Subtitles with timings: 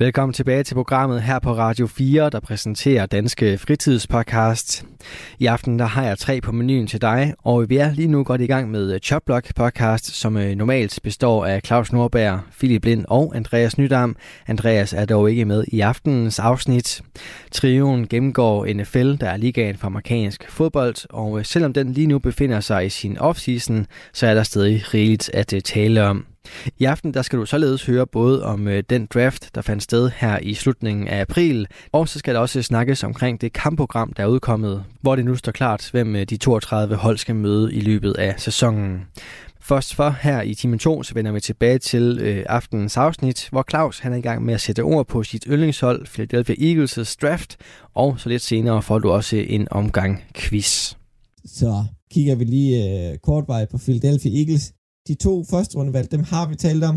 [0.00, 4.84] Velkommen tilbage til programmet her på Radio 4, der præsenterer Danske Fritidspodcast.
[5.38, 8.24] I aften der har jeg tre på menuen til dig, og vi er lige nu
[8.24, 13.04] godt i gang med Chopblock podcast, som øh, normalt består af Claus Nordberg, Philip Lind
[13.08, 14.16] og Andreas Nydam.
[14.46, 17.02] Andreas er dog ikke med i aftenens afsnit.
[17.52, 22.18] Trioen gennemgår NFL, der er ligaen for amerikansk fodbold, og øh, selvom den lige nu
[22.18, 26.29] befinder sig i sin offseason, så er der stadig rigeligt at øh, tale om.
[26.78, 30.10] I aften der skal du således høre både om øh, den draft, der fandt sted
[30.16, 34.22] her i slutningen af april, og så skal der også snakkes omkring det kampprogram, der
[34.22, 37.80] er udkommet, hvor det nu står klart, hvem øh, de 32 hold skal møde i
[37.80, 39.00] løbet af sæsonen.
[39.60, 43.64] Først for her i time 2, så vender vi tilbage til øh, aftenens afsnit, hvor
[43.70, 47.56] Claus han er i gang med at sætte ord på sit yndlingshold, Philadelphia Eagles' draft,
[47.94, 50.94] og så lidt senere får du også en omgang quiz.
[51.44, 54.72] Så kigger vi lige øh, kort vej på Philadelphia Eagles
[55.10, 56.96] de to første rundevalg, dem har vi talt om.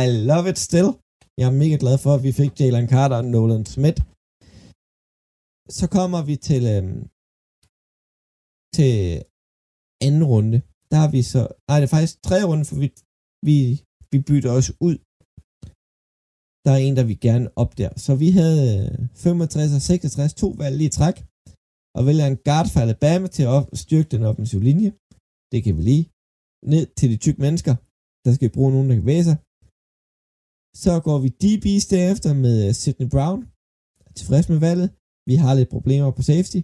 [0.00, 0.90] I love it still.
[1.38, 4.00] Jeg er mega glad for, at vi fik Jalen Carter og Nolan Smith.
[5.78, 7.00] Så kommer vi til, øhm,
[8.76, 8.94] til
[10.06, 10.58] anden runde.
[10.90, 11.40] Der har vi så...
[11.68, 12.88] Nej, det er faktisk tredje runde, for vi,
[13.48, 13.56] vi,
[14.12, 14.96] vi bytter os ud.
[16.64, 17.90] Der er en, der vi gerne op der.
[18.04, 21.16] Så vi havde øh, 65 og 66, to valg lige i træk.
[21.96, 24.90] Og vælger en guard fra Alabama til at styrke den offensive linje.
[25.52, 26.04] Det kan vi lige
[26.72, 27.74] ned til de tykke mennesker.
[28.24, 29.36] Der skal bruge nogen, der kan bevæge sig.
[30.82, 33.40] Så går vi DB's derefter med Sydney Sidney Brown.
[34.18, 34.88] Tilfreds med valget.
[35.28, 36.60] Vi har lidt problemer på safety.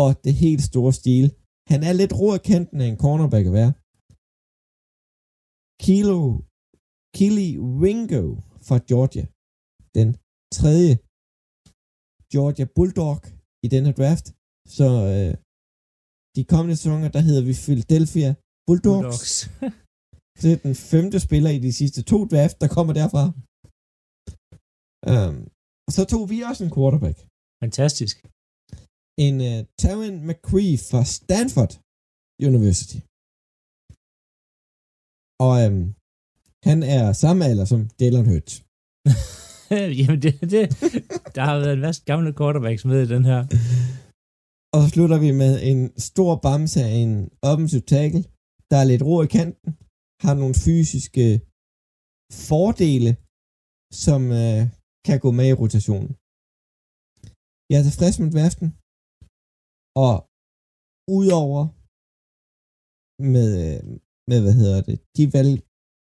[0.00, 1.26] Og det helt store stil.
[1.72, 3.72] Han er lidt ro af kanten af en cornerback at være.
[5.86, 6.18] Kilo,
[7.16, 7.48] Kili
[7.82, 8.24] Wingo
[8.66, 9.24] fra Georgia.
[9.98, 10.08] Den
[10.58, 10.92] tredje
[12.32, 13.20] Georgia Bulldog
[13.64, 14.26] i denne draft.
[14.76, 15.32] Så øh,
[16.36, 18.30] de kommende sæsoner, der hedder vi Philadelphia
[18.68, 19.04] Bulldogs.
[19.04, 19.30] Bulldogs.
[20.40, 23.24] det er den femte spiller i de sidste to draft, der kommer derfra.
[25.12, 25.36] Um,
[25.86, 27.18] og så tog vi også en quarterback.
[27.62, 28.16] Fantastisk.
[29.26, 31.72] En uh, Taron McCree fra Stanford
[32.48, 32.98] University.
[35.46, 35.78] Og um,
[36.68, 38.54] han er samme alder som Jalen Hurts.
[39.98, 40.62] Jamen, det, det,
[41.36, 43.40] der har været en masse gamle quarterbacks med i den her.
[44.74, 45.80] Og så slutter vi med en
[46.10, 47.12] stor bamse af en
[47.50, 48.24] offensive tackle,
[48.70, 49.70] der er lidt ro i kanten,
[50.24, 51.26] har nogle fysiske
[52.48, 53.10] fordele,
[54.04, 54.62] som øh,
[55.06, 56.10] kan gå med i rotationen.
[57.70, 58.68] Jeg er tilfreds med værften,
[60.06, 60.14] og
[61.18, 61.62] udover
[63.34, 63.80] med, øh,
[64.30, 65.52] med, hvad hedder det, de valg,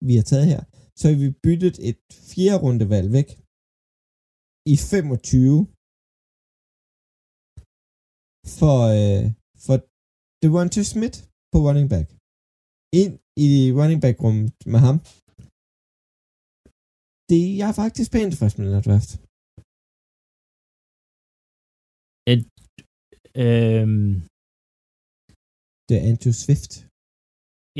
[0.08, 0.62] vi har taget her,
[1.00, 2.00] så har vi byttet et
[2.32, 3.30] fjerde runde valg væk
[4.74, 5.56] i 25
[8.58, 9.26] for, øh,
[9.66, 9.76] for
[10.42, 11.18] Devonta Smith
[11.52, 12.19] på running back
[13.02, 13.14] ind
[13.46, 14.98] i running back rummet med ham.
[17.32, 19.12] Det jeg er faktisk pænt tilfreds med den her draft.
[22.34, 22.44] Et,
[23.46, 24.14] øhm,
[25.88, 26.72] det er Andrew Swift.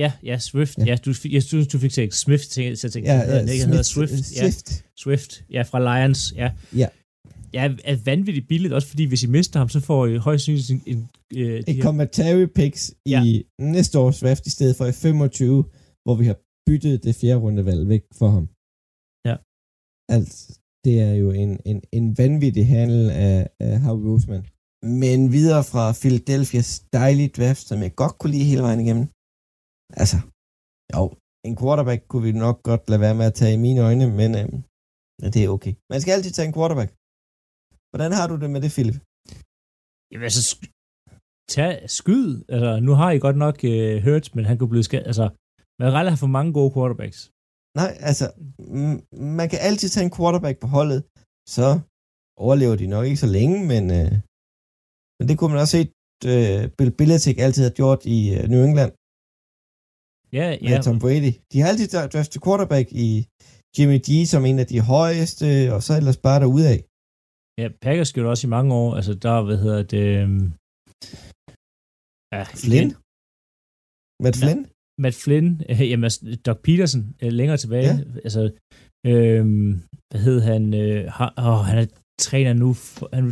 [0.02, 0.78] Ja, ja, Swift.
[0.78, 3.56] Ja, ja du, jeg synes, du fik sagt Smith, så jeg tænkte, ja, ja, det
[3.72, 4.14] hedder Swift.
[4.40, 4.68] Ja, Swift.
[5.04, 6.50] Swift, ja, fra Lions, ja.
[6.82, 6.90] Ja.
[7.54, 10.88] Ja, er vanvittigt billigt, også fordi hvis I mister ham, så får I højst sandsynligt
[10.88, 10.98] en...
[10.98, 11.10] en
[11.42, 12.84] øh, de commentary picks
[13.14, 13.20] ja.
[13.26, 13.32] i
[13.76, 15.64] næste års draft, i stedet for i 25,
[16.06, 16.38] hvor vi har
[16.68, 18.46] byttet det fjerde rundevalg væk for ham.
[19.28, 19.36] Ja.
[20.16, 20.38] Altså,
[20.86, 24.44] det er jo en, en, en vanvittig handel af, af Howie Roseman.
[25.02, 29.06] Men videre fra Philadelphia's dejlige draft, som jeg godt kunne lide hele vejen igennem.
[30.02, 30.18] Altså,
[30.94, 31.04] jo,
[31.48, 34.32] en quarterback kunne vi nok godt lade være med at tage i mine øjne, men
[34.42, 34.48] øh,
[35.34, 35.74] det er okay.
[35.92, 36.90] Man skal altid tage en quarterback.
[37.92, 38.98] Hvordan har du det med det, Philip?
[40.12, 40.70] Jamen altså, sk-
[41.56, 42.28] tag, skyd.
[42.56, 45.08] Altså, nu har I godt nok uh, hørt, men han kunne blive skadet.
[45.12, 45.26] Altså,
[45.80, 47.20] man aldrig have for mange gode quarterbacks.
[47.80, 48.26] Nej, altså,
[48.82, 49.02] m-
[49.38, 51.02] man kan altid tage en quarterback på holdet,
[51.56, 51.68] så
[52.46, 54.12] overlever de nok ikke så længe, men, uh,
[55.18, 55.82] men det kunne man også se,
[56.34, 58.92] uh, Bill Belichick altid har gjort i uh, New England.
[60.38, 60.70] Ja, ja.
[60.70, 61.32] Med Tom Brady.
[61.52, 63.10] De har altid draftet quarterback i
[63.76, 66.80] Jimmy G som en af de højeste, og så ellers bare derudad.
[67.60, 68.90] Ja, Packers gjorde det også i mange år.
[69.00, 70.06] Altså, der, hvad hedder det...
[70.26, 70.40] Um...
[72.36, 72.90] Ja, Flynn?
[74.24, 74.62] Matt Flynn?
[74.66, 75.50] Ja, Matt Flynn.
[75.70, 77.94] Øh, jamen, altså, Doc Peterson øh, længere tilbage.
[78.00, 78.20] Ja.
[78.26, 78.42] Altså,
[79.12, 79.44] øh,
[80.10, 80.64] hvad hed han?
[80.84, 81.02] Øh,
[81.48, 81.88] oh, han er
[82.28, 82.70] træner nu.
[83.16, 83.26] Han,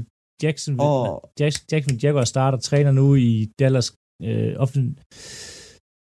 [0.43, 1.19] Jackson, oh.
[1.39, 3.87] Jackson, Jackson Jaguar starter træner nu i Dallas.
[4.23, 4.99] Øh, offen,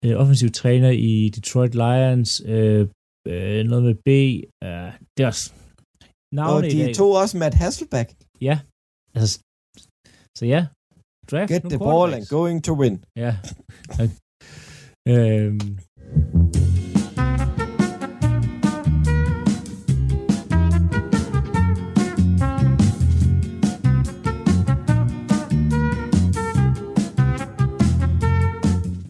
[0.04, 2.30] øh, offensiv træner i Detroit Lions.
[2.46, 2.88] Øh,
[3.32, 4.08] øh, noget med B.
[4.64, 5.52] Øh, det er også
[6.32, 6.94] navne Og i de dag.
[6.94, 8.08] tog også Matt Hasselback.
[8.40, 8.60] Ja.
[9.14, 9.38] Altså,
[10.38, 10.66] så ja.
[11.30, 13.04] Draft Get the ball and going to win.
[13.16, 13.32] Ja.
[15.12, 15.78] øhm.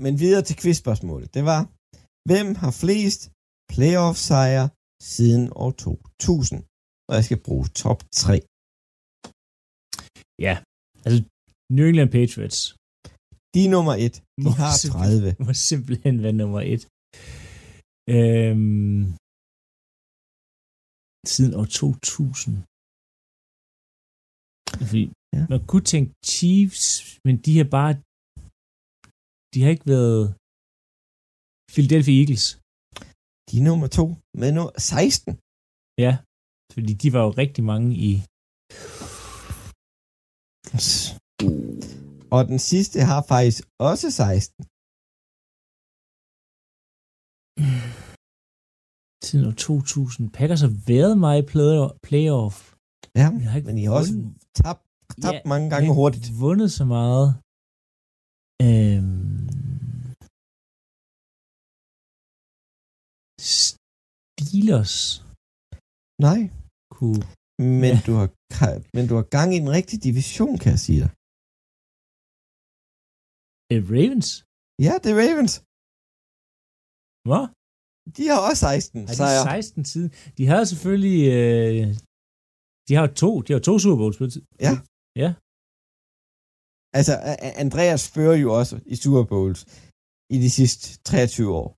[0.04, 1.34] Men videre til quizspørgsmålet.
[1.34, 1.60] Det var,
[2.28, 3.20] hvem har flest
[3.72, 4.66] playoff-sejre
[5.16, 6.58] siden år 2000?
[7.08, 8.34] Og jeg skal bruge top 3.
[10.46, 10.54] Ja.
[11.06, 11.18] Altså,
[11.76, 12.58] New England Patriots
[13.54, 14.14] De er nummer 1.
[14.38, 15.44] De Må har simpelthen- 30.
[15.46, 16.82] må simpelthen være nummer et.
[18.16, 19.04] Øhm.
[21.34, 22.54] Siden år 2000.
[24.88, 25.02] Fordi
[25.34, 25.38] Ja.
[25.38, 25.42] ja.
[25.52, 26.84] man kunne tænke Chiefs,
[27.26, 27.92] men de har bare
[29.52, 30.24] de har ikke været
[31.72, 32.44] Philadelphia Eagles.
[33.48, 34.04] De er nummer 2
[34.40, 34.62] med nu
[34.92, 35.32] 16.
[36.04, 36.12] Ja,
[36.74, 38.12] fordi de var jo rigtig mange i...
[42.34, 43.60] Og den sidste har faktisk
[43.90, 44.64] også 16.
[49.26, 50.30] Siden år 2000.
[50.38, 52.56] Packers har været meget i play- playoff.
[53.20, 54.12] Ja, Men de har ikke men de har også
[54.60, 54.82] tabt,
[55.22, 56.26] tabt Ja, mange gange hurtigt.
[56.44, 57.28] vundet så meget.
[58.66, 59.46] Øhm,
[63.40, 64.96] Steelers
[66.26, 66.40] Nej,
[66.96, 67.20] kunne...
[67.82, 68.00] men, Ja.
[68.08, 68.28] du har,
[68.96, 71.10] men du har gang i den rigtige division, kan jeg sige dig.
[73.72, 74.28] Øh, Ravens?
[74.86, 75.54] Ja, det er Ravens.
[77.28, 77.44] Hvad?
[78.16, 79.44] De har også 16 Har de sejre.
[79.62, 80.10] 16 siden?
[80.38, 81.20] De havde selvfølgelig...
[81.38, 81.86] Øh,
[82.88, 84.26] de har to, de har to Super Bowls på
[84.66, 84.74] Ja.
[85.22, 85.30] Ja.
[86.98, 87.14] Altså,
[87.64, 89.60] Andreas fører jo også i Super Bowls
[90.34, 91.68] i de sidste 23 år.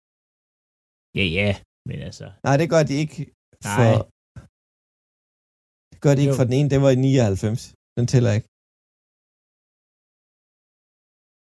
[1.19, 1.51] Ja, ja.
[1.89, 2.27] Men altså...
[2.47, 3.19] Nej, det gør de ikke
[3.77, 3.89] for...
[3.91, 4.18] Nej.
[5.99, 6.37] Det gør de ikke Jo.
[6.37, 7.75] for den ene, det var i 99.
[7.99, 8.47] Den tæller ikke.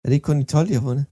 [0.04, 1.06] Er det ikke kun i 12, de har vundet?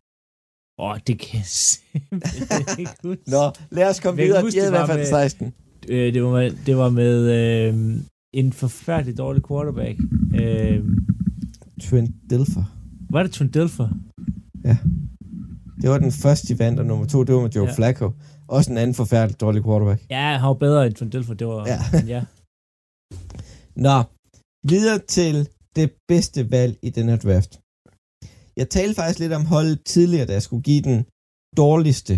[0.80, 3.24] Åh, oh, det kan jeg simpelthen ikke huske.
[3.36, 4.38] Nå, lad os komme videre.
[4.38, 5.54] kan De huske, havde i det hvert fald med- 16.
[5.90, 8.02] Øh, det, var med, det var med øh,
[8.34, 9.98] en forfærdelig dårlig quarterback.
[10.42, 10.78] Øh,
[11.90, 12.64] Trent Dilfer.
[13.10, 13.90] var det Trent Dilfer?
[15.82, 17.70] Det var den første, de vandt, og nummer to, det var med Joe Ja.
[17.72, 17.76] ja.
[17.76, 18.12] Flacco.
[18.48, 20.02] Også en anden forfærdelig dårlig quarterback.
[20.10, 21.34] Ja, han var bedre end Trent Dilfer.
[21.34, 21.68] Det var...
[21.68, 21.80] Ja.
[21.94, 22.24] men ja.
[23.88, 23.96] Nå,
[24.72, 25.36] videre til
[25.78, 27.52] det bedste valg i den her draft.
[28.60, 31.00] Jeg talte faktisk lidt om holdet tidligere, da jeg skulle give den
[31.62, 32.14] dårligste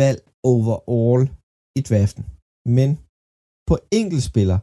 [0.00, 0.20] valg
[0.52, 1.24] overall
[1.78, 2.24] i draften.
[2.76, 2.88] Men
[3.68, 4.58] på enkeltspiller,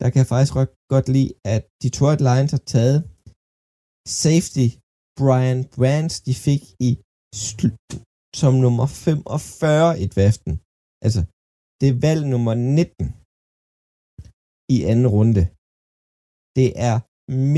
[0.00, 0.54] der kan jeg faktisk
[0.94, 2.98] godt lide, at Detroit Lions har taget
[4.24, 4.66] safety
[5.20, 6.90] Brian Brands, de fik i
[7.46, 7.84] sl-
[8.40, 10.52] som nummer 45 i draften.
[11.06, 11.20] Altså,
[11.80, 13.19] det er valg nummer 19
[14.74, 15.42] i anden runde.
[16.58, 16.96] Det er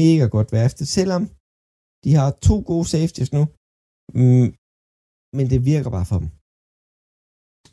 [0.00, 1.22] mega godt draftet, selvom
[2.04, 3.42] de har to gode safeties nu,
[4.18, 4.48] mm,
[5.36, 6.30] men det virker bare for dem.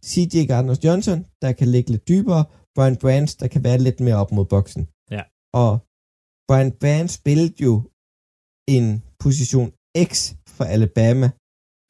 [0.10, 2.44] CJ Gardner Johnson, der kan ligge lidt dybere,
[2.76, 4.84] Brian Brands, der kan være lidt mere op mod boksen.
[5.16, 5.24] Ja.
[5.64, 5.72] Og
[6.48, 7.74] Brian Brands spillede jo
[8.76, 8.86] en
[9.24, 9.70] position
[10.10, 10.12] X
[10.56, 11.28] for Alabama,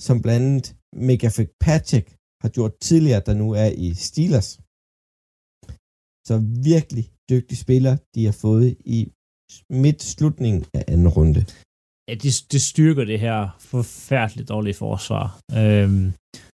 [0.06, 0.66] som blandt andet
[1.10, 2.08] Mega Fitzpatrick
[2.42, 4.50] har gjort tidligere, der nu er i Steelers.
[6.28, 6.36] Så
[6.74, 9.00] virkelig dygtig spiller, de har fået i
[9.84, 11.42] midt slutningen af anden runde.
[12.10, 13.40] ja det, det styrker det her
[13.72, 15.26] forfærdeligt dårlige forsvar.
[15.60, 16.06] Øhm,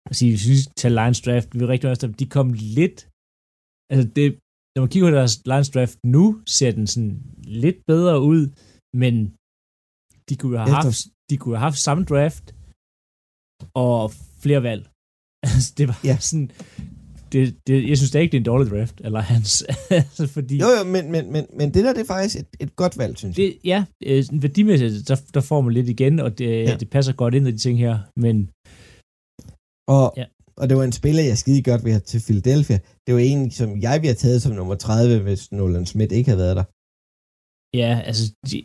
[0.07, 3.00] altså, hvis vi tager Lions draft, vi er rigtig også, de kom lidt...
[3.91, 4.25] Altså, det,
[4.74, 6.24] når man kigger på deres Lions draft nu,
[6.57, 7.13] ser den sådan
[7.62, 8.43] lidt bedre ud,
[9.01, 9.15] men
[10.29, 12.45] de kunne have, haft, de kunne have haft samme draft
[13.84, 13.98] og
[14.43, 14.84] flere valg.
[15.55, 16.15] Altså, det var Ja.
[16.29, 16.48] sådan...
[17.36, 19.51] Det, det, jeg synes da ikke, det er en dårlig draft, eller hans,
[19.89, 20.56] altså, fordi...
[20.63, 23.13] Jo, jo, men, men, men, men det der, det er faktisk et, et godt valg,
[23.18, 23.46] synes jeg.
[23.46, 26.75] Det, ja, øh, værdimæssigt, der, der får man lidt igen, og det, Ja.
[26.82, 28.38] det passer godt ind i de ting her, men
[29.98, 30.25] Og, Ja.
[30.60, 32.77] og det var en spiller, jeg skide godt ved til Philadelphia.
[33.06, 36.30] Det var en, som jeg ville have taget som nummer 30, hvis Nolan Smith ikke
[36.30, 36.65] havde været der.
[37.82, 38.58] ja, altså, de,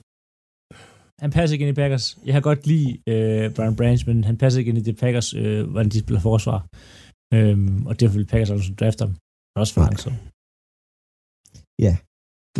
[1.25, 2.07] han passer ikke ind i Packers.
[2.27, 5.35] Jeg har godt lide øh, Brian Branch, men han passer ikke ind i det Packers,
[5.35, 6.59] øh, hvordan de spiller forsvar.
[7.37, 9.15] Øhm, og derfor vil Packers også drafte ham.
[9.61, 9.89] Også for Nej.
[9.91, 10.15] langsom.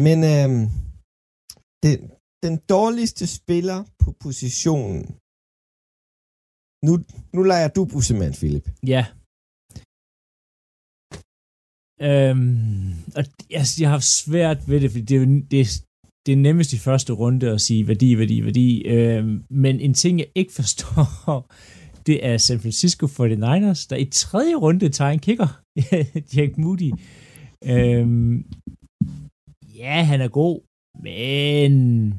[0.07, 0.65] Men øhm,
[1.85, 1.99] den,
[2.45, 5.03] den dårligste spiller på positionen.
[6.87, 6.93] Nu,
[7.35, 8.67] nu leger du bussemand, Philip.
[8.95, 9.03] Ja.
[12.09, 13.23] Øhm, og
[13.59, 15.61] altså, jeg har haft svært ved det, fordi det er, det,
[16.27, 18.69] det er nemmest i første runde at sige værdi, værdi, værdi.
[18.95, 21.37] Øhm, men en ting, jeg ikke forstår,
[22.07, 25.61] det er San Francisco 49ers, der i tredje runde tager en kicker,
[26.37, 26.91] Jack Moody.
[27.67, 28.45] Øhm,
[29.79, 30.61] ja, han er god,
[31.03, 32.15] men...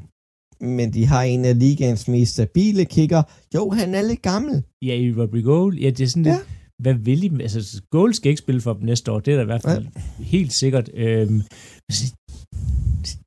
[0.78, 3.24] Men de har en af ligaens mest stabile kicker.
[3.56, 4.64] Jo, han er lidt gammel.
[4.86, 6.32] Ja, i Robert Gold, ja, det er sådan Ja.
[6.32, 6.48] lidt...
[6.80, 7.44] Hvad vil de?
[7.44, 9.86] Altså, Gold skal ikke spille for dem næste år, det er da i hvert fald
[10.20, 10.90] helt sikkert.
[10.94, 11.42] Øhm,
[11.90, 12.14] altså,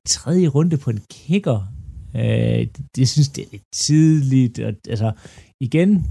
[0.07, 1.73] tredje runde på en kicker,
[2.15, 2.21] øh,
[2.59, 4.59] det, det synes det er lidt tidligt.
[4.59, 5.11] Og, altså,
[5.61, 6.05] igen,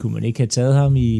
[0.00, 1.12] kunne man ikke have taget ham i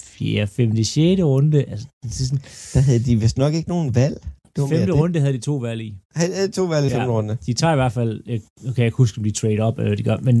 [0.00, 0.96] 4., 5., 6.
[1.32, 1.58] runde?
[1.72, 2.42] Altså, det er sådan,
[2.74, 4.16] Der havde de vist nok ikke nogen valg.
[4.56, 4.94] Det femte det.
[5.00, 5.90] runde havde de to valg i.
[6.20, 6.96] Han havde to valg i Ja.
[6.98, 7.34] femte runde.
[7.46, 8.40] De tager i hvert fald, øh,
[8.74, 10.36] kan jeg ikke huske, om de trade op, hvad de gør, men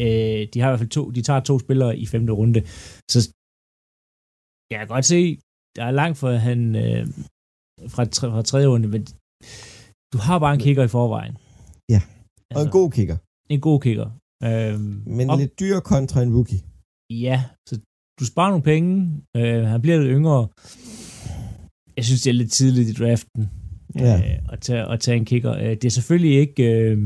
[0.00, 2.60] øh, de har i hvert fald to, de tager to spillere i femte runde.
[3.12, 3.18] Så
[4.70, 5.20] jeg kan godt se,
[5.76, 7.02] der er langt for han øh,
[7.94, 9.02] fra, tre- fra tredje runde, men
[10.12, 11.34] du har bare en kicker i forvejen.
[11.94, 12.00] Ja.
[12.56, 13.16] Og en god kicker.
[13.54, 14.08] En god kicker.
[14.44, 16.60] Øhm, Men op- lidt dyr kontra en rookie.
[17.10, 17.80] Ja, så
[18.20, 19.22] du sparer nogle penge.
[19.36, 20.48] Øh, han bliver lidt yngre.
[21.96, 23.50] Jeg synes, det er lidt tidligt i draften
[23.98, 24.16] Ja.
[24.18, 25.52] øh, at, tage, at tage en kicker.
[25.56, 26.98] Øh, det er selvfølgelig ikke, øh,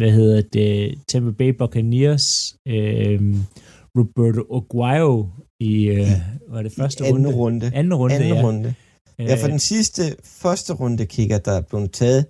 [0.00, 3.34] hvad hedder det, Tampa Bay Buccaneers, øh,
[3.98, 5.28] Roberto Aguayo
[5.60, 6.06] i, øh,
[6.48, 7.36] var det første Anden runde?
[7.36, 7.70] runde.
[7.74, 8.42] Anden runde, Anden ja.
[8.42, 8.74] runde.
[9.18, 12.26] Ja, for Øh, den sidste første runde kicker, der er blevet taget,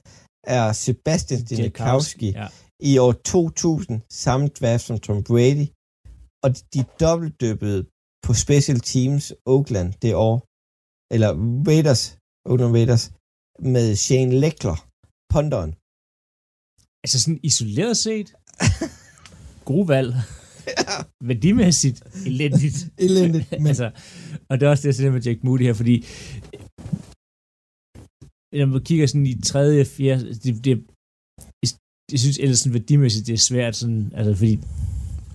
[0.46, 2.46] er Sebastian Stinikowski Ja.
[2.90, 5.66] I år 2000, samme draft som Tom Brady,
[6.44, 7.80] og de dobbeltdøbede
[8.24, 9.24] på Special Teams
[9.54, 10.36] Oakland det år,
[11.14, 11.30] eller
[11.68, 12.02] Raiders,
[12.50, 13.04] Oakland Raiders,
[13.72, 14.78] med Shane Leckler,
[15.32, 15.72] ponderen.
[17.02, 18.28] Altså sådan isoleret set,
[19.70, 20.10] gode valg.
[21.28, 22.78] Værdimæssigt elendigt.
[22.98, 23.88] Elendigt, men altså,
[24.48, 25.96] og det er også det, jeg siger med Jack Moody her, fordi
[28.60, 30.74] når man kigger sådan i tredje, fjerde, det, det,
[32.12, 34.54] jeg synes ellers sådan værdimæssigt, det er svært sådan, altså fordi,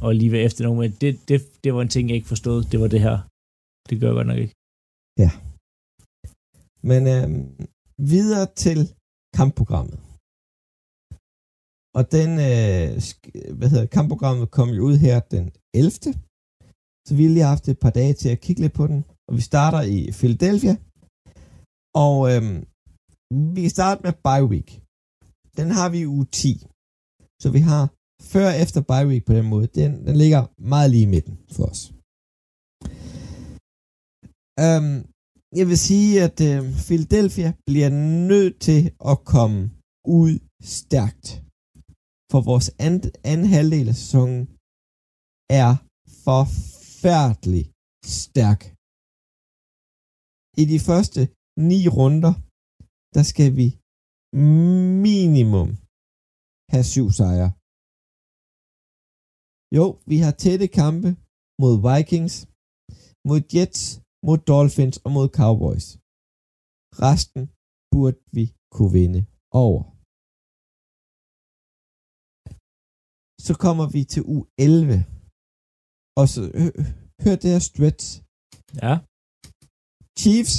[0.05, 2.57] og lige ved efter nogen, men det, det, det var en ting, jeg ikke forstod,
[2.71, 3.17] det var det her.
[3.89, 4.55] Det gør jeg godt nok ikke.
[6.89, 7.27] Men øh,
[8.13, 8.79] videre til
[9.39, 9.99] kampprogrammet.
[11.97, 12.87] Og den, øh,
[13.57, 15.91] hvad hedder kampprogrammet kom jo ud her den 11.
[17.07, 18.99] Så vi har lige haft et par dage til at kigge lidt på den.
[19.27, 20.75] Og vi starter i Philadelphia.
[22.05, 22.43] Og øh,
[23.55, 24.69] vi kan starte med bye week.
[25.59, 26.51] Den har vi i uge 10.
[27.41, 27.83] Så vi har
[28.31, 29.67] før og efter bye week på den måde.
[29.79, 31.81] Den, den ligger meget lige i midten for os.
[34.63, 34.97] Øhm,
[35.59, 37.89] jeg vil sige, at øh, Philadelphia bliver
[38.29, 39.59] nødt til at komme
[40.19, 40.31] ud
[40.79, 41.27] stærkt.
[42.31, 44.41] For vores anden, anden halvdel af sæsonen
[45.63, 45.71] er
[46.27, 47.63] forfærdelig
[48.21, 48.61] stærk.
[50.61, 51.21] I de første
[51.69, 52.33] ni runder,
[53.15, 53.67] der skal vi
[55.05, 55.69] minimum
[56.73, 57.49] have syv sejre.
[59.77, 61.09] Jo, vi har tætte kampe
[61.61, 62.35] mod Vikings,
[63.27, 63.83] mod Jets,
[64.27, 65.87] mod Dolphins og mod Cowboys.
[67.05, 67.43] Resten
[67.93, 69.21] burde vi kunne vinde
[69.63, 69.81] over.
[73.45, 74.95] Så kommer vi til u 11.
[76.19, 76.71] Og så hør,
[77.23, 78.07] hør det her stretch.
[78.83, 78.93] Ja.
[80.21, 80.57] Chiefs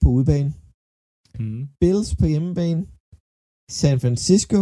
[0.00, 0.63] på udebane.
[1.38, 1.62] Mm.
[1.82, 2.82] Bills på hjemmebane.
[3.80, 4.60] San Francisco.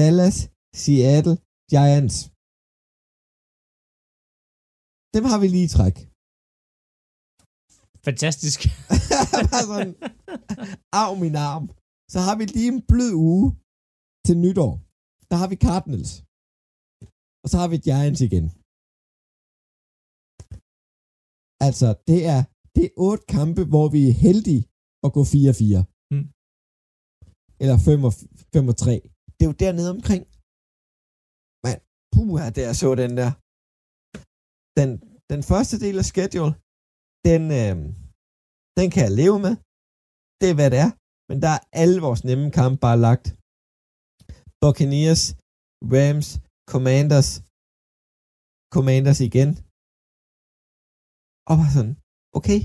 [0.00, 0.36] Dallas.
[0.82, 1.36] Seattle.
[1.72, 2.16] Giants.
[5.14, 5.96] Dem har vi lige i træk.
[8.06, 8.58] Fantastisk.
[9.52, 9.94] Bare sådan,
[11.00, 11.64] af min arm.
[12.12, 13.46] Så har vi lige en blød uge
[14.26, 14.72] til nytår.
[15.30, 16.12] Der har vi Cardinals.
[17.42, 18.46] Og så har vi Giants igen.
[21.66, 22.40] Altså, det er,
[22.74, 24.62] det er otte kampe, hvor vi er heldige
[25.06, 25.80] at gå 4-4.
[26.14, 26.26] Mm.
[27.62, 28.14] Eller 5 og,
[28.54, 28.94] 5 og 3.
[29.36, 30.22] Det er jo dernede omkring.
[31.64, 31.76] Men,
[32.12, 33.30] puha, det er så den der.
[34.78, 34.90] Den,
[35.32, 36.52] den første del af schedule,
[37.28, 37.76] den, øh,
[38.78, 39.54] den kan jeg leve med.
[40.40, 40.90] Det er, hvad det er.
[41.28, 43.26] Men der er alle vores nemme kampe bare lagt.
[44.62, 45.24] Buccaneers,
[45.94, 46.28] Rams,
[46.72, 47.28] Commanders,
[48.74, 49.50] Commanders igen.
[51.50, 51.94] Og bare sådan,
[52.38, 52.60] okay,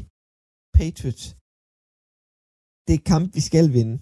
[0.78, 1.26] Patriots.
[2.86, 3.96] Det er kamp, vi skal vinde.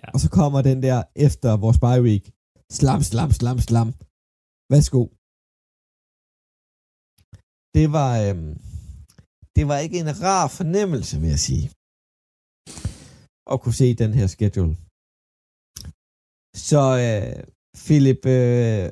[0.00, 0.06] Ja.
[0.14, 2.24] Og så kommer den der efter vores bye week.
[2.78, 3.88] Slam, slam, slam, slam.
[4.72, 5.02] Værsgo.
[7.76, 8.54] Det var, øhm,
[9.56, 11.66] det var ikke en rar fornemmelse, vil jeg sige.
[13.52, 14.74] At kunne se den her schedule.
[16.68, 17.36] Så øh,
[17.86, 18.84] Philip, øh,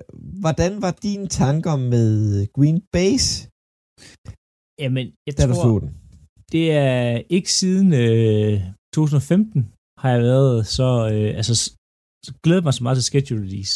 [0.43, 2.13] hvordan var dine tanker med
[2.57, 3.31] Green Base,
[4.83, 5.91] Jamen, jeg da du tror, den?
[6.53, 8.57] det er ikke siden øh,
[8.97, 9.61] 2015
[10.03, 11.55] har jeg været så, øh, altså,
[12.27, 13.75] så glæder mig så meget til schedule release.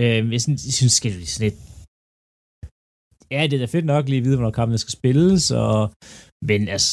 [0.00, 1.56] Øh, jeg, synes, jeg synes schedule release lidt,
[3.30, 5.92] Ja, det er da fedt nok lige at vide, hvornår kampen skal spilles, og...
[6.50, 6.90] men altså,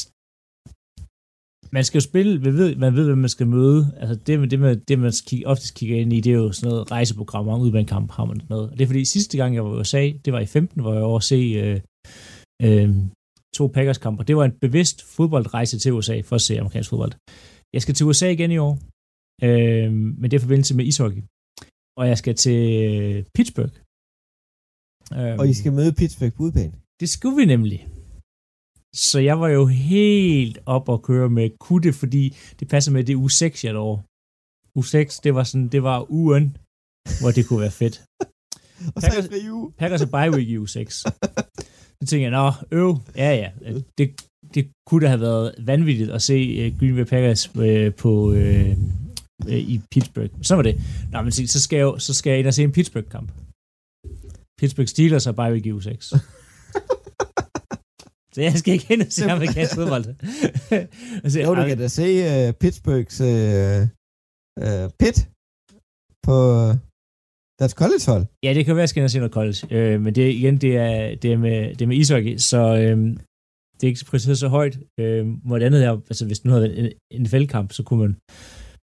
[1.75, 3.81] man skal jo spille, man ved, man ved, hvem man skal møde.
[3.97, 6.69] Altså det, det, man, det man kigge, oftest kigger ind i, det er jo sådan
[6.69, 8.69] noget rejseprogrammer, udbanekamp har man noget.
[8.69, 10.93] Og det er fordi sidste gang, jeg var i USA, det var i 15, hvor
[10.93, 11.79] jeg over at se øh,
[12.65, 12.89] øh,
[13.57, 14.23] to Packers kamper.
[14.23, 17.13] Det var en bevidst fodboldrejse til USA for at se amerikansk fodbold.
[17.73, 18.73] Jeg skal til USA igen i år,
[19.47, 21.21] øh, men det er forbindelse med ishockey.
[21.99, 22.59] Og jeg skal til
[23.35, 23.75] Pittsburgh.
[25.17, 26.75] Øh, og I skal møde Pittsburgh på udbanen?
[26.99, 27.79] Det skulle vi nemlig.
[28.95, 33.15] Så jeg var jo helt op og køre med kutte, fordi det passer med det
[33.15, 33.97] u 6, jeg over.
[34.79, 36.57] U 6, det var sådan, det var ugen,
[37.21, 37.95] hvor det kunne være fedt.
[38.95, 39.71] og Packers, så uge.
[39.71, 41.03] Packers er bye week i u 6.
[42.01, 43.49] Så tænkte jeg, nå, øv, ja ja,
[43.97, 44.21] det,
[44.53, 48.69] det kunne da have været vanvittigt at se uh, Green Bay Packers uh, på, uh,
[49.45, 50.31] uh, i Pittsburgh.
[50.41, 50.81] Så var det.
[51.11, 53.31] Nå, men så skal jeg, så skal jeg ind og se en Pittsburgh-kamp.
[54.59, 56.13] Pittsburgh Steelers er bye week i u 6.
[58.33, 60.05] Så jeg skal ikke hen og se amerikansk fodbold.
[61.23, 63.81] altså, jo, du kan da se uh, Pittsburghs uh,
[64.65, 65.17] uh, pit
[66.27, 66.37] på
[67.61, 68.25] deres college-hold.
[68.43, 69.59] Ja, det kan være, at jeg skal ind og se noget college.
[69.71, 72.97] Øh, men det, igen, det er, det er, med, det er med ishockey, så øh,
[73.75, 74.79] det er ikke præcis så højt.
[74.99, 77.99] Øh, hvor det andet er, altså hvis nu havde været en, en fældkamp, så kunne
[77.99, 78.15] man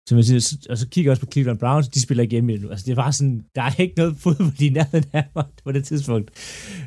[0.09, 2.53] så man siger, og så kigger jeg også på Cleveland Browns, de spiller ikke hjemme
[2.53, 2.67] endnu.
[2.67, 2.71] nu.
[2.71, 5.85] Altså det var sådan, der er ikke noget fodbold i nærheden af mig på det
[5.85, 6.31] tidspunkt.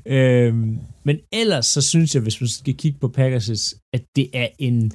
[0.06, 4.48] Øhm, men ellers så synes jeg, hvis man skal kigge på Packers, at det er
[4.60, 4.92] en...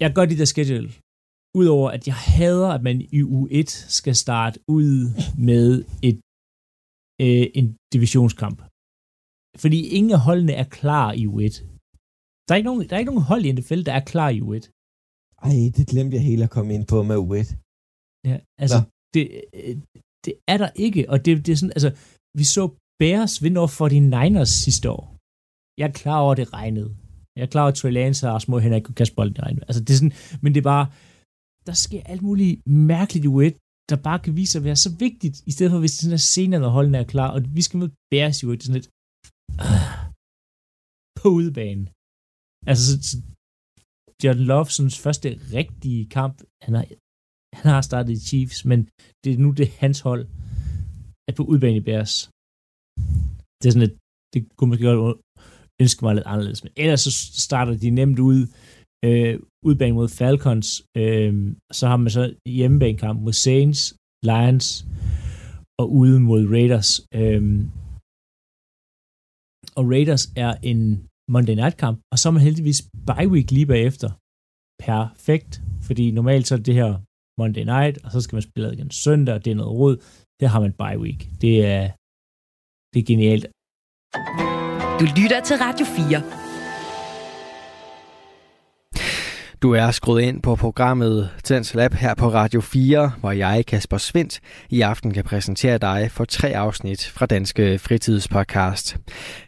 [0.00, 0.90] Jeg kan godt lide der schedule.
[1.60, 4.92] Udover at jeg hader, at man i U1 skal starte ud
[5.50, 5.68] med
[6.08, 6.18] et,
[7.24, 8.58] øh, en divisionskamp.
[9.62, 11.54] Fordi ingen af holdene er klar i U1.
[12.44, 14.40] Der er, ikke nogen, der er ikke nogen hold i NFL, der er klar i
[14.46, 14.64] U1.
[15.46, 17.48] Ej, det glemte jeg helt at komme ind på med U1.
[18.28, 18.78] Ja, altså,
[19.14, 19.24] det,
[19.58, 19.76] øh,
[20.24, 21.90] det er der ikke, og det, det er sådan, altså,
[22.40, 22.62] vi så
[23.00, 25.04] Bears vinde over for de Niners sidste år.
[25.80, 26.90] Jeg er klar over, at det regnede.
[27.36, 29.58] Jeg er klar over, at Trey Lance og hænder ikke kunne kaste bolden i regn.
[29.68, 30.86] Altså, det er sådan, men det er bare,
[31.68, 32.54] der sker alt muligt
[32.92, 33.52] mærkeligt i U1,
[33.90, 36.20] der bare kan vise sig at være så vigtigt, i stedet for, hvis det sådan
[36.20, 38.80] er senere, når holdene er klar, og vi skal møde Bears i U1, det sådan
[38.80, 38.90] lidt,
[39.64, 39.88] øh,
[41.20, 41.86] på udebanen.
[42.70, 43.16] Altså, så, så
[44.22, 45.28] John Lovesons første
[45.58, 46.36] rigtige kamp.
[46.64, 46.84] Han har,
[47.58, 48.78] han har startet i Chiefs, men
[49.22, 50.24] det er nu det er hans hold
[51.28, 52.14] at på udbanen i Bears.
[53.58, 53.96] Det er sådan et,
[54.32, 55.18] det kunne man godt
[55.82, 56.64] ønske mig lidt anderledes.
[56.64, 57.12] Men ellers så
[57.46, 58.40] starter de nemt ud,
[59.06, 59.34] øh,
[59.68, 61.32] udbane mod Falcons, øh,
[61.78, 63.80] så har man så hjemmebanekamp mod Saints,
[64.30, 64.66] Lions
[65.80, 66.90] og ude mod Raiders.
[67.20, 67.42] Øh,
[69.78, 70.80] og Raiders er en
[71.34, 74.10] Monday Night kamp, og så er man heldigvis bye week lige bagefter.
[74.88, 75.52] Perfekt,
[75.86, 76.90] fordi normalt så er det her
[77.40, 79.96] Monday Night, og så skal man spille igen søndag, og det er noget råd.
[80.40, 81.20] Der har man bye week.
[81.42, 81.84] Det er,
[82.92, 83.44] det er genialt.
[85.00, 86.47] Du lytter til Radio 4.
[89.62, 93.96] Du er skruet ind på programmet Tens Lab her på Radio 4, hvor jeg, Kasper
[93.96, 94.40] Svindt,
[94.70, 98.96] i aften kan præsentere dig for tre afsnit fra Danske Fritidspodcast.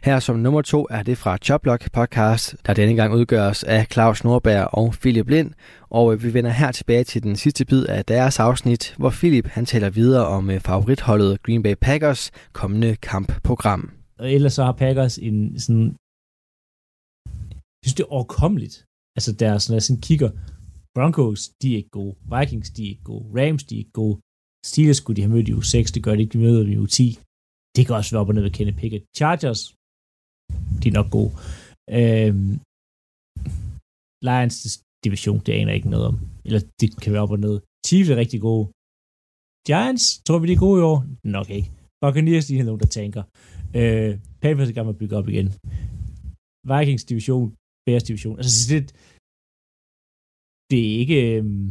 [0.03, 4.23] Her som nummer to er det fra Choplock podcast, der denne gang udgøres af Claus
[4.23, 5.51] Norberg og Philip Lind,
[5.89, 9.47] og øh, vi vender her tilbage til den sidste bid af deres afsnit, hvor Philip
[9.47, 13.91] han taler videre om øh, favoritholdet Green Bay Packers kommende kampprogram.
[14.19, 15.95] Og ellers så har Packers en sådan
[17.81, 18.85] jeg synes, det er overkommeligt
[19.17, 20.29] Altså deres, når jeg sådan kigger,
[20.95, 22.13] Broncos, de er ikke gode.
[22.33, 23.25] Vikings, de er ikke gode.
[23.37, 24.15] Rams, de er ikke gode.
[24.69, 26.77] Steelers skulle de have mødt i u 6, det gør de ikke, de møder i
[26.83, 27.19] u 10.
[27.75, 29.03] Det kan også være op og ned ved Kenny Pickett.
[29.17, 29.61] Chargers,
[30.81, 31.31] de er nok gode.
[31.97, 32.53] Øhm,
[34.27, 34.57] Lions
[35.05, 36.15] division, det aner jeg ikke noget om.
[36.47, 37.55] Eller det kan være op og ned.
[37.87, 38.65] Chiefs er rigtig gode.
[39.67, 40.97] Giants, tror vi de er gode i år?
[41.37, 41.69] Nok ikke.
[42.01, 43.23] Buccaneers, de er nogen, der tænker.
[43.79, 45.47] Øh, Panthers er gang med at bygge op igen.
[46.71, 47.47] Vikings division,
[47.85, 48.37] Bears division.
[48.41, 48.81] Altså, det,
[50.71, 51.19] det er ikke...
[51.31, 51.67] Øhm,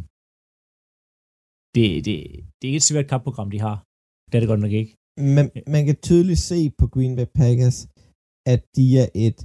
[1.75, 2.15] det, det,
[2.57, 3.77] det er ikke et svært kampprogram, de har.
[4.29, 4.93] Det er det godt nok ikke.
[5.37, 5.45] Men
[5.75, 7.79] man kan tydeligt se på Green Bay Packers,
[8.53, 9.39] at de er et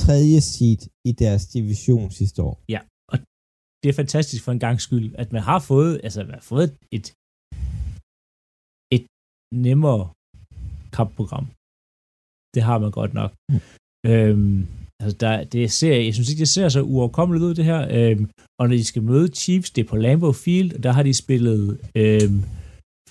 [0.00, 2.54] tredje seed i deres division sidste år.
[2.74, 2.80] Ja,
[3.12, 3.16] og
[3.80, 6.68] det er fantastisk for en gang skyld, at man har fået, altså man har fået
[6.96, 7.06] et,
[8.96, 9.04] et
[9.66, 10.04] nemmere
[10.98, 11.46] kampprogram.
[12.54, 13.30] Det har man godt nok.
[13.50, 13.60] Mm.
[14.10, 14.58] Øhm,
[15.02, 17.80] Altså, der, det ser, jeg synes ikke, det ser så uoverkommeligt ud, det her.
[17.90, 21.02] Øhm, og når de skal møde Chiefs, det er på Lambeau Field, og der har
[21.02, 22.40] de spillet øhm,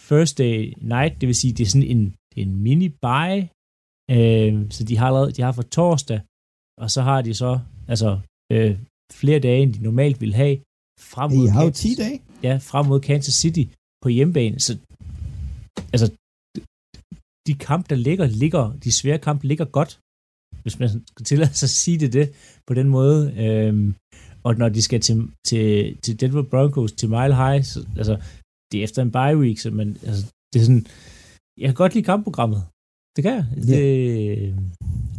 [0.07, 3.41] Thursday night, det vil sige, det er sådan en, en mini-bye,
[4.15, 6.19] øhm, så de har, allerede, de har for torsdag,
[6.81, 8.19] og så har de så altså,
[8.53, 8.79] øh,
[9.13, 10.55] flere dage, end de normalt vil have,
[10.99, 12.21] frem mod, de har Kansas, 10 dage?
[12.43, 13.63] Ja, frem mod Kansas City
[14.03, 14.59] på hjemmebane.
[14.59, 14.71] Så,
[15.93, 16.07] altså,
[17.47, 19.99] de kampe, der ligger, ligger, de svære kampe ligger godt,
[20.65, 22.27] hvis man skal tillade sig at sige det, det
[22.67, 23.19] på den måde.
[23.43, 23.87] Øhm,
[24.45, 25.17] og når de skal til,
[25.49, 28.15] til, til Denver Broncos, til Mile High, så, altså,
[28.69, 30.85] det er efter en bye week, så man, altså, det er sådan,
[31.61, 32.61] jeg kan godt lide kampprogrammet.
[33.15, 33.45] Det kan jeg.
[33.57, 33.67] Yeah.
[33.67, 33.79] Det,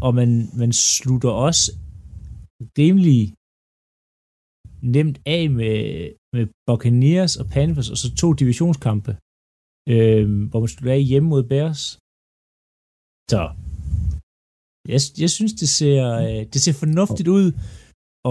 [0.04, 0.30] og man,
[0.62, 1.64] man slutter også
[2.78, 3.20] rimelig
[4.96, 5.76] nemt af med,
[6.34, 9.12] med Buccaneers og Panthers, og så to divisionskampe,
[9.92, 11.82] øh, hvor man slutter af hjemme mod Bears.
[13.32, 13.42] Så
[14.88, 17.52] jeg, jeg synes, det ser, øh, det ser fornuftigt ud,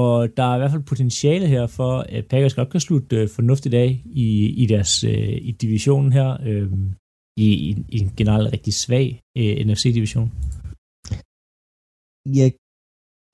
[0.04, 3.30] og der er i hvert fald potentiale her for, at Packers godt kan slutte øh,
[3.30, 4.28] fornuftigt af i,
[4.64, 6.72] i deres øh, i divisionen her, øh,
[7.38, 9.08] i, i, i en generelt rigtig svag
[9.40, 10.30] øh, NFC-division.
[12.40, 12.48] Ja,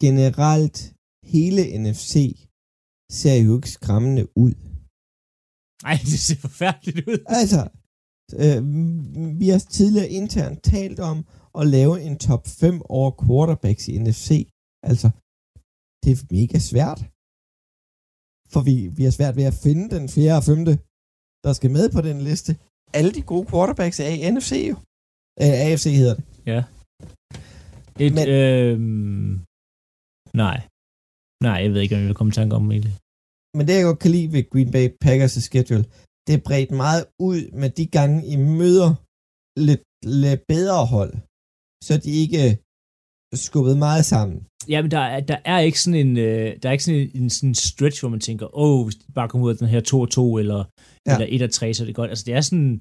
[0.06, 0.78] generelt
[1.34, 2.14] hele NFC
[3.20, 4.54] ser jo ikke skræmmende ud.
[5.86, 7.20] Nej, det ser forfærdeligt ud.
[7.42, 7.60] Altså,
[8.44, 8.60] øh,
[9.42, 11.18] vi har tidligere internt talt om
[11.60, 14.30] at lave en top 5 over quarterbacks i NFC.
[14.90, 15.08] Altså,
[16.04, 17.00] det er mega svært.
[18.54, 20.74] For vi, vi har svært ved at finde den fjerde og femte,
[21.46, 22.52] der skal med på den liste.
[22.98, 24.76] Alle de gode quarterbacks er i NFC jo.
[25.44, 26.26] Øh, AFC hedder det.
[26.52, 26.60] Ja.
[28.04, 28.76] Et, Men, øh,
[30.44, 30.58] nej.
[31.48, 32.96] Nej, jeg ved ikke, om jeg vil komme i tanke om egentlig.
[33.58, 35.86] Men det, jeg godt kan lide ved Green Bay Packers' schedule,
[36.26, 38.90] det er bredt meget ud med de gange, I møder
[39.68, 39.84] lidt,
[40.24, 41.14] lidt bedre hold,
[41.88, 42.42] så de ikke
[43.46, 44.38] skubbet meget sammen.
[44.70, 47.22] Ja, men der, er, der er ikke sådan en, øh, der er ikke sådan en,
[47.24, 49.68] en sådan stretch, hvor man tænker, åh, oh, hvis de bare kommer ud af den
[49.74, 50.60] her 2-2, eller,
[51.08, 51.14] ja.
[51.34, 52.10] eller 1-3, så er det godt.
[52.10, 52.72] Altså, det er sådan...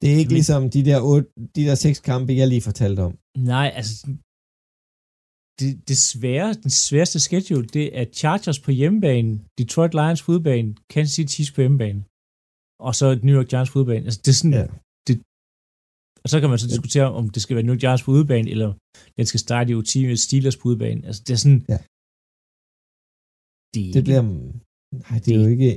[0.00, 3.00] Det er ikke men, ligesom de der, 8, de der seks kampe, jeg lige fortalte
[3.08, 3.12] om.
[3.54, 3.92] Nej, altså,
[5.60, 10.68] det, det svære, den sværeste schedule, det er Chargers på hjemmebane, Detroit Lions på udebane,
[10.92, 12.00] Kansas City Chiefs på hjemmebane,
[12.86, 14.04] og så New York Giants på udebane.
[14.08, 14.66] Altså, det er sådan, ja.
[15.06, 15.14] det,
[16.24, 18.48] og så kan man så diskutere, om det skal være New York Giants på udebane,
[18.54, 18.70] eller
[19.18, 21.00] den skal starte i UT med Steelers på udebane.
[21.08, 21.62] Altså, det er sådan...
[21.72, 21.78] Ja.
[23.74, 24.22] Det, det bliver...
[25.04, 25.70] Nej, det, det er jo ikke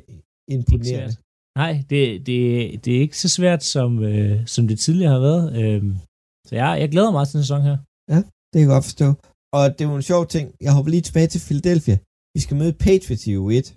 [0.56, 1.14] imponerende.
[1.14, 1.30] Ikke
[1.62, 2.40] Nej, det, det,
[2.84, 5.46] det er ikke så svært, som, øh, som det tidligere har været.
[5.62, 5.82] Øh,
[6.48, 7.78] så jeg, jeg glæder mig til den sæson her.
[8.14, 9.08] Ja, det kan jeg godt forstå.
[9.58, 10.46] Og det er jo en sjov ting.
[10.66, 11.98] Jeg hopper lige tilbage til Philadelphia.
[12.36, 13.68] Vi skal møde Patriots i U1.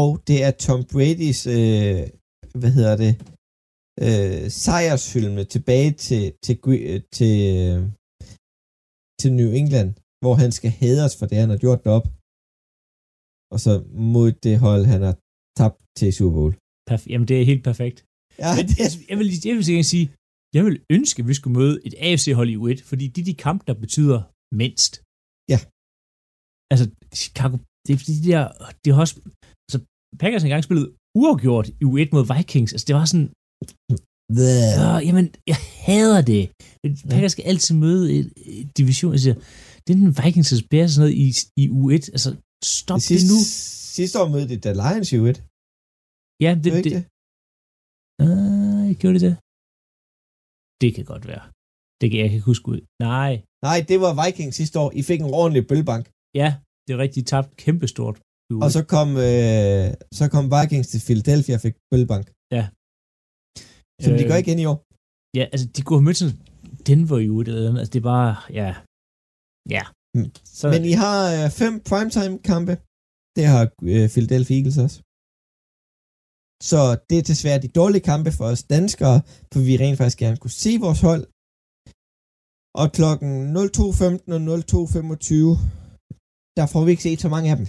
[0.00, 2.00] Og det er Tom Brady's, øh,
[2.60, 3.12] hvad hedder det,
[4.06, 6.56] øh, sejrshylme tilbage til, til,
[7.18, 7.78] til, øh,
[9.20, 9.90] til New England,
[10.22, 12.06] hvor han skal hædres for det, han har gjort op.
[13.52, 13.72] Og så
[14.14, 15.14] mod det hold, han har
[15.60, 16.52] tabt til Super Bowl.
[16.88, 17.98] Perf- Jamen, det er helt perfekt.
[18.44, 18.74] Ja, Men, det...
[18.84, 20.06] altså, jeg vil, jeg vil sige,
[20.56, 23.42] jeg vil ønske, at vi skulle møde et AFC-hold i U1, fordi det er de
[23.46, 24.18] kampe, der betyder
[24.62, 24.92] mindst.
[25.52, 25.58] Ja.
[26.72, 26.84] Altså,
[27.22, 28.44] Chicago, det er fordi, de der,
[28.82, 29.16] de har også,
[29.66, 29.78] altså,
[30.20, 30.86] Packers engang spillet
[31.22, 32.72] uafgjort i U1 mod Vikings.
[32.72, 33.28] Altså, det var sådan,
[34.30, 36.42] Øh, jamen, jeg hader det.
[37.10, 38.26] Packers skal altid møde et,
[38.60, 39.12] et division.
[39.12, 39.36] Jeg siger,
[39.84, 41.26] det er den Vikings, der spiller sådan noget i,
[41.62, 42.04] i U1.
[42.16, 42.30] Altså,
[42.80, 43.38] stop det, sidste, det nu.
[43.98, 45.36] Sidste år mødte det da Lions i U1.
[46.44, 46.72] Ja, det...
[46.74, 47.02] det, det.
[48.22, 49.34] Uh, jeg gjorde det det?
[50.82, 51.44] Det kan godt være.
[52.00, 52.80] Det kan jeg ikke huske ud.
[53.02, 53.32] Nej.
[53.68, 54.90] Nej, det var Vikings sidste år.
[55.00, 56.04] I fik en ordentlig bølbank.
[56.40, 56.48] Ja,
[56.84, 57.26] det er rigtigt.
[57.32, 58.16] tabt kæmpestort.
[58.64, 59.86] Og så kom, øh,
[60.18, 62.26] så kom Vikings til Philadelphia og fik bølbank.
[62.56, 62.64] Ja,
[64.04, 64.78] som øh, de gør igen i år.
[65.38, 66.36] Ja, altså de kunne have mødt sådan
[66.88, 67.78] Denver i uge eller.
[67.82, 68.70] Altså det er bare, ja.
[69.76, 69.84] Ja.
[70.16, 70.30] Mm.
[70.58, 70.64] Så...
[70.74, 72.74] Men I har øh, fem primetime-kampe.
[73.36, 73.62] Det har
[73.92, 74.96] øh, Philadelphia Eagles også.
[76.62, 79.16] Så det er desværre de dårlige kampe for os danskere,
[79.52, 81.24] for vi rent faktisk gerne kunne se vores hold.
[82.80, 85.34] Og klokken 02.15 og 02.25,
[86.58, 87.66] der får vi ikke set så mange af dem.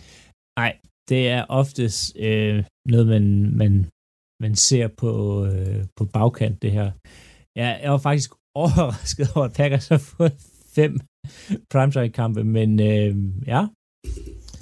[0.60, 0.72] Nej,
[1.10, 2.58] det er oftest øh,
[2.92, 3.26] noget, man,
[3.62, 3.74] man
[4.44, 5.12] man ser på,
[5.46, 6.92] øh, på bagkant det her.
[7.60, 10.36] Ja, jeg var faktisk overrasket over, at Packers har fået
[10.76, 11.00] fem
[11.72, 13.12] primetime-kampe, men øh,
[13.48, 13.62] ja,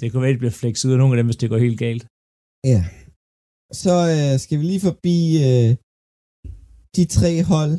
[0.00, 1.58] det kunne være, at det bliver flexet ud af nogle af dem, hvis det går
[1.66, 2.04] helt galt.
[2.72, 2.80] Ja.
[3.72, 5.70] Så øh, skal vi lige forbi øh,
[6.96, 7.74] de tre hold,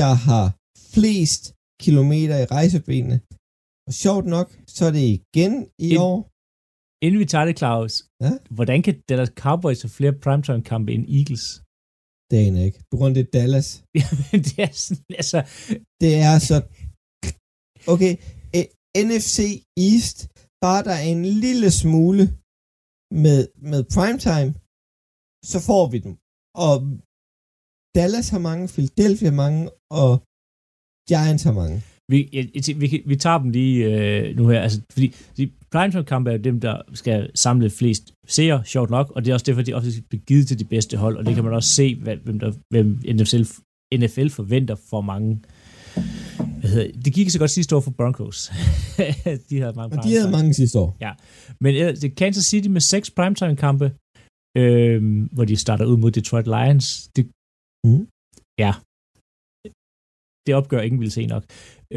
[0.00, 0.46] der har
[0.94, 1.42] flest
[1.84, 3.18] kilometer i rejsebenene.
[3.86, 5.52] Og sjovt nok, så er det igen
[5.86, 6.16] i In, år.
[7.04, 8.32] Inden vi tager det, Claus, ja?
[8.56, 11.46] hvordan kan Dallas Cowboys have flere primetime-kampe end Eagles?
[12.30, 12.78] Det ikke.
[12.90, 13.68] På grund af Dallas.
[14.00, 15.38] Jamen, det er sådan, altså...
[16.02, 16.56] Det er så...
[17.94, 18.12] Okay,
[18.56, 18.66] eh,
[19.08, 19.38] NFC
[19.88, 20.16] East,
[20.64, 22.22] bare der er en lille smule
[23.24, 24.50] med, med primetime,
[25.52, 26.14] så får vi dem.
[26.66, 26.74] Og
[27.96, 29.70] Dallas har mange, Philadelphia mange,
[30.02, 30.10] og
[31.08, 31.76] Giants har mange.
[32.08, 36.32] Vi, jeg, jeg, vi, vi tager dem lige øh, nu her, altså, fordi de primetime-kampe
[36.32, 39.74] er dem, der skal samle flest seere, sjovt nok, og det er også derfor, de
[39.74, 42.52] ofte bliver givet til de bedste hold, og det kan man også se, hvem, der,
[42.70, 43.42] hvem NFL
[43.98, 45.40] NFL forventer for mange.
[46.60, 48.52] Hvad hedder, det gik så godt sidste år for Broncos.
[49.50, 50.96] de havde mange, og de havde mange sidste år.
[51.00, 51.12] Ja,
[51.60, 53.92] men det er Kansas City med seks primetime-kampe,
[54.60, 54.98] øh,
[55.34, 56.86] hvor de starter ud mod Detroit Lions.
[57.16, 57.24] Det,
[57.86, 58.02] mm.
[58.64, 58.72] Ja,
[60.46, 61.44] det opgør ingen vil se nok.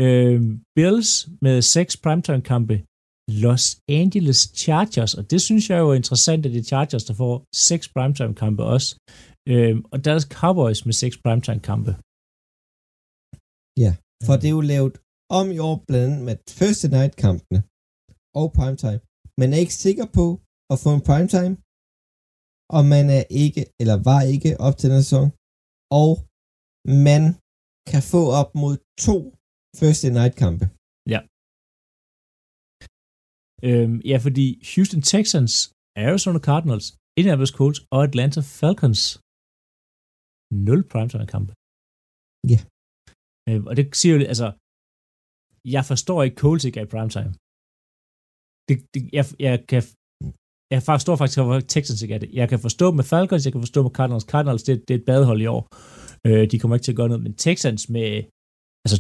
[0.04, 0.40] Øh,
[0.76, 1.12] Bills
[1.46, 2.76] med seks primetime-kampe.
[3.46, 3.66] Los
[4.02, 7.34] Angeles Chargers, og det synes jeg jo er interessant, at det er Chargers, der får
[7.70, 8.90] seks primetime-kampe også.
[9.52, 11.92] Øh, og Dallas Cowboys med seks primetime-kampe.
[13.84, 13.92] Ja,
[14.26, 14.94] for det er jo lavet
[15.40, 17.60] om i år blandt andet med Thursday Night-kampene
[18.40, 19.02] og primetime.
[19.42, 20.26] Man er ikke sikker på
[20.74, 21.54] at få en primetime,
[22.76, 25.28] og man er ikke, eller var ikke op til den sæson,
[26.02, 26.12] og
[27.08, 27.24] man
[27.92, 28.74] kan få op mod
[29.06, 29.18] to
[29.78, 30.66] Thursday Night kampe.
[31.14, 31.20] Ja.
[33.68, 35.54] Øhm, ja, fordi Houston Texans,
[36.06, 39.02] Arizona Cardinals, Indianapolis Colts og Atlanta Falcons
[40.68, 41.52] nul primetime kampe.
[42.54, 42.60] Ja.
[43.50, 44.48] Øhm, og det siger jo, altså,
[45.76, 47.32] jeg forstår ikke Colts ikke er i primetime.
[48.68, 49.82] Det, det, jeg, jeg kan
[50.74, 52.30] jeg forstår faktisk, hvor Texans ikke er det.
[52.34, 54.24] Jeg kan forstå med Falcons, jeg kan forstå med Cardinals.
[54.32, 55.64] Cardinals, det, det er et badehold i år.
[56.28, 58.10] Øh, de kommer ikke til at gøre noget, men Texans med
[58.86, 58.98] altså,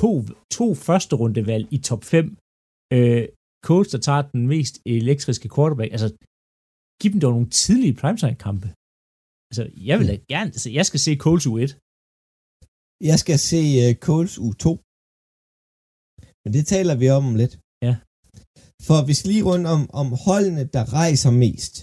[0.00, 0.10] to,
[0.58, 2.36] to første rundevalg i top 5,
[2.96, 3.24] øh,
[3.68, 6.08] coach, der tager den mest elektriske quarterback, altså,
[7.00, 8.68] giv dem dog nogle tidlige primetime-kampe.
[9.50, 11.70] Altså, jeg vil da gerne, altså, jeg skal se Coles U1.
[13.10, 14.64] Jeg skal se uh, Coles U2.
[16.42, 17.54] Men det taler vi om lidt.
[18.86, 21.74] For vi skal lige rundt om, om holdene, der rejser mest.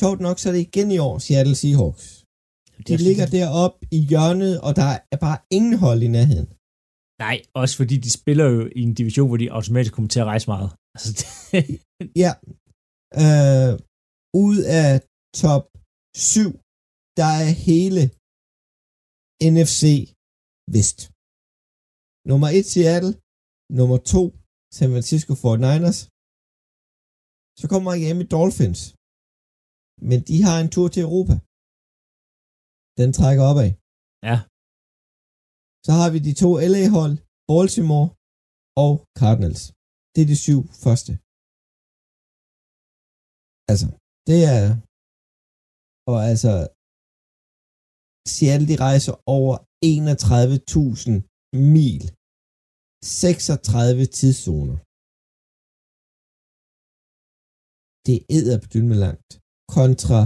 [0.00, 2.06] Sjovt nok, så er det igen i år Seattle Seahawks.
[2.88, 6.48] De ligger deroppe i hjørnet, og der er bare ingen hold i nærheden.
[7.24, 10.30] Nej, også fordi de spiller jo i en division, hvor de automatisk kommer til at
[10.32, 10.70] rejse meget.
[10.96, 11.24] Altså, det...
[12.24, 12.32] ja.
[13.22, 13.72] Øh,
[14.46, 14.90] ud af
[15.42, 15.64] top
[16.16, 16.50] 7,
[17.20, 18.02] der er hele
[19.54, 19.82] NFC
[20.74, 20.98] Vest.
[22.30, 23.12] Nummer 1 Seattle,
[23.78, 24.22] nummer 2
[24.76, 25.98] San Francisco 49ers.
[27.60, 28.80] Så kommer Miami Dolphins.
[30.08, 31.34] Men de har en tur til Europa.
[33.00, 33.70] Den trækker opad.
[34.30, 34.36] Ja.
[35.86, 37.14] Så har vi de to LA-hold,
[37.50, 38.08] Baltimore
[38.84, 39.62] og Cardinals.
[40.12, 41.12] Det er de syv første.
[43.70, 43.86] Altså,
[44.28, 44.64] det er...
[46.10, 46.52] Og altså,
[48.34, 49.54] Seattle, de rejser over
[49.84, 51.12] 31.000
[51.76, 52.02] mil.
[53.02, 54.78] 36 tidszoner.
[58.06, 59.30] Det er med langt.
[59.76, 60.20] Kontra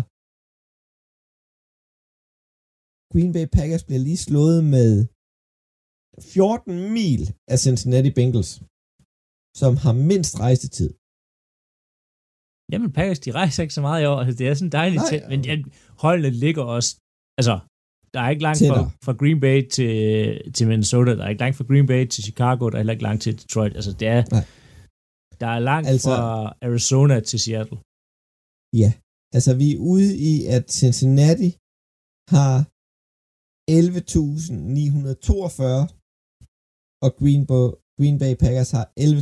[3.13, 4.91] Green Bay Packers bliver lige slået med
[6.35, 8.53] 14 mil af Cincinnati Bengals,
[9.61, 10.91] som har mindst rejsetid.
[12.73, 14.19] Jamen, Packers, de rejser ikke så meget i år.
[14.23, 15.55] Altså, det er sådan dejligt Nej, tæt, men ja,
[16.05, 16.91] holdene ligger også...
[17.39, 17.55] Altså,
[18.17, 19.91] der er ikke langt fra, fra Green Bay til,
[20.57, 23.07] til Minnesota, der er ikke langt fra Green Bay til Chicago, der er heller ikke
[23.09, 23.75] langt til Detroit.
[23.79, 24.23] Altså, det er...
[24.37, 24.45] Nej.
[25.43, 26.23] Der er langt altså, fra
[26.67, 27.79] Arizona til Seattle.
[28.83, 28.91] Ja,
[29.37, 31.49] altså vi er ude i, at Cincinnati
[32.35, 32.55] har
[33.71, 35.83] 11.942,
[37.05, 37.67] og Green, Bay,
[37.99, 39.13] Green Bay Packers har 11.956.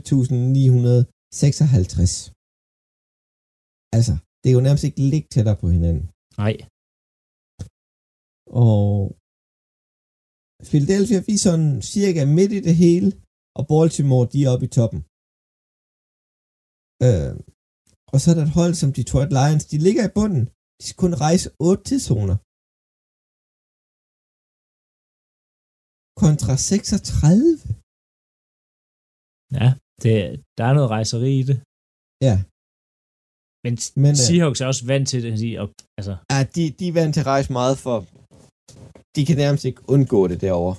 [3.96, 6.04] Altså, det er jo nærmest ikke lidt tættere på hinanden.
[6.42, 6.54] Nej.
[8.62, 8.84] Og
[10.70, 13.08] Philadelphia, vi er sådan cirka midt i det hele,
[13.58, 15.00] og Baltimore, de er oppe i toppen.
[17.06, 17.32] Øh,
[18.12, 20.44] og så er der et hold som Detroit Lions, de ligger i bunden.
[20.78, 22.36] De skal kun rejse 8 tidszoner.
[26.22, 27.58] kontra 36.
[29.60, 29.68] Ja,
[30.02, 30.14] det,
[30.58, 31.58] der er noget rejseri i det.
[32.28, 32.36] Ja.
[33.64, 35.32] Men, Men øh, Seahawks er også vant til det.
[35.62, 36.14] Og, altså.
[36.32, 37.96] Ja, de, de er vant til at rejse meget, for
[39.16, 40.76] de kan nærmest ikke undgå det derovre.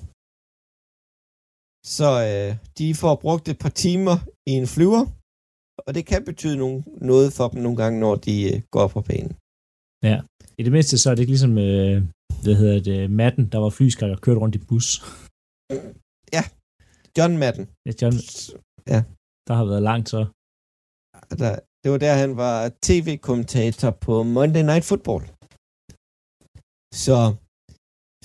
[1.95, 4.17] Så øh, de får brugt et par timer
[4.51, 5.03] i en flyver,
[5.85, 6.79] og det kan betyde nogen,
[7.11, 9.33] noget for dem nogle gange, når de øh, går på banen.
[10.09, 10.17] Ja,
[10.59, 11.95] i det mindste så er det ikke ligesom, øh,
[12.43, 14.87] hvad hedder det, Madden, der var flyskræk og kørte rundt i bus.
[16.35, 16.43] Ja,
[17.17, 17.65] John Madden.
[17.87, 18.15] Ja, John,
[18.93, 18.99] ja.
[19.47, 20.21] Der har været langt så.
[21.41, 25.23] Der, det var der, han var tv-kommentator på Monday Night Football.
[27.05, 27.17] Så,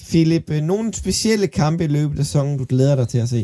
[0.09, 3.43] Philip, øh, nogle specielle kampe i løbet af sæsonen, du glæder dig til at se?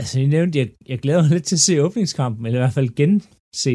[0.00, 2.78] Altså, jeg nævnte, jeg, jeg glæder mig lidt til at se åbningskampen, eller i hvert
[2.78, 3.28] fald gense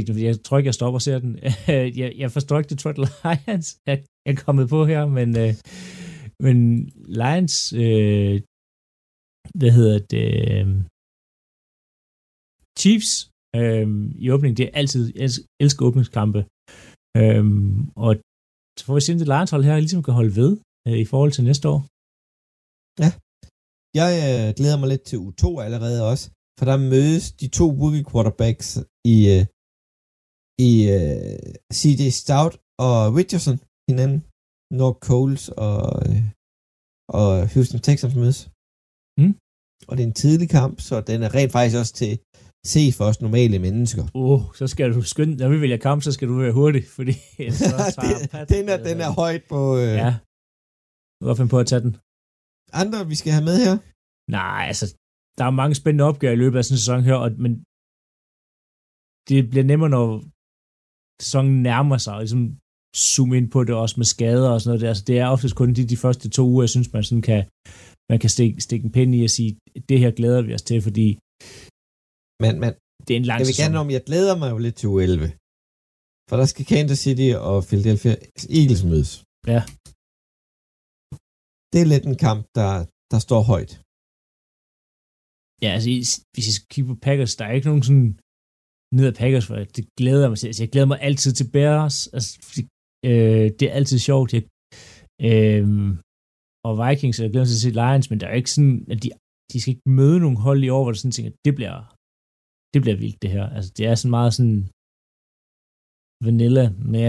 [0.06, 1.40] den, fordi jeg tror ikke, jeg stopper og ser den.
[2.02, 5.54] jeg, jeg forstår ikke Detroit Lions, jeg, jeg er kommet på her, men, øh,
[6.46, 6.58] men
[7.22, 8.36] Lions, øh,
[9.60, 10.68] hvad hedder det, øh,
[12.80, 13.12] Chiefs
[13.60, 13.88] øh,
[14.24, 15.30] i åbningen, det er altid, jeg
[15.64, 16.42] elsker åbningskampe.
[17.20, 17.46] Øh,
[18.06, 18.12] og
[18.78, 20.52] så får vi se, om det Lions hold her ligesom kan holde ved
[20.88, 21.82] øh, i forhold til næste år.
[23.04, 23.10] Ja.
[24.02, 26.26] Jeg øh, glæder mig lidt til U2 allerede også,
[26.58, 28.68] for der mødes de to rookie quarterbacks
[29.14, 29.44] i, øh,
[30.70, 32.02] i øh, C.J.
[32.22, 32.54] Stout
[32.88, 33.58] og Richardson
[33.90, 34.20] hinanden,
[34.80, 36.22] når Coles og, øh,
[37.20, 38.40] og Houston Texans mødes.
[39.20, 39.34] Mm.
[39.88, 42.14] Og det er en tidlig kamp, så den er rent faktisk også til
[42.74, 44.04] se for os normale mennesker.
[44.14, 46.84] Åh, oh, så skal du skynde, når vi vælger kamp, så skal du være hurtig,
[46.98, 47.14] fordi
[47.60, 49.78] så den, den, er, den er højt på...
[49.78, 49.94] Øh...
[50.04, 50.16] Ja.
[51.24, 51.94] Kan finde på at tage den.
[52.82, 53.76] Andre, vi skal have med her?
[54.38, 54.86] Nej, altså,
[55.38, 57.52] der er mange spændende opgaver i løbet af sådan en sæson her, og, men
[59.30, 60.08] det bliver nemmere, når
[61.26, 62.46] sæsonen nærmer sig, og ligesom
[63.08, 64.90] zoome ind på det også med skader og sådan noget der.
[64.94, 67.42] Altså, det er oftest kun de, de første to uger, jeg synes, man sådan kan,
[68.12, 69.52] man kan stikke, stikke en pind i og sige,
[69.90, 71.08] det her glæder vi os til, fordi
[72.44, 72.72] men, men
[73.06, 75.22] det er en lang jeg vil gerne om, jeg glæder mig jo lidt til U11.
[76.30, 78.16] For der skal Kansas City og Philadelphia
[78.60, 79.12] Eagles mødes.
[79.54, 79.62] Ja.
[81.76, 82.72] Det er lidt en kamp, der,
[83.14, 83.74] der står højt.
[85.64, 85.88] Ja, altså,
[86.34, 88.10] hvis jeg skal kigge på Packers, der er ikke nogen sådan
[88.98, 90.48] ned af Packers, for det glæder mig til.
[90.48, 91.98] Altså, jeg glæder mig altid til Bears.
[92.16, 92.32] Altså,
[93.10, 94.30] øh, det er altid sjovt.
[94.36, 94.44] Jeg,
[95.30, 95.66] øh,
[96.68, 98.98] og Vikings, jeg glæder mig til at se Lions, men der er ikke sådan, at
[99.04, 99.08] de,
[99.52, 101.78] de skal ikke møde nogen hold i år, hvor der sådan tænker, det bliver,
[102.74, 103.46] det bliver vildt det her.
[103.56, 104.62] Altså, det er sådan meget sådan
[106.26, 107.08] vanilla med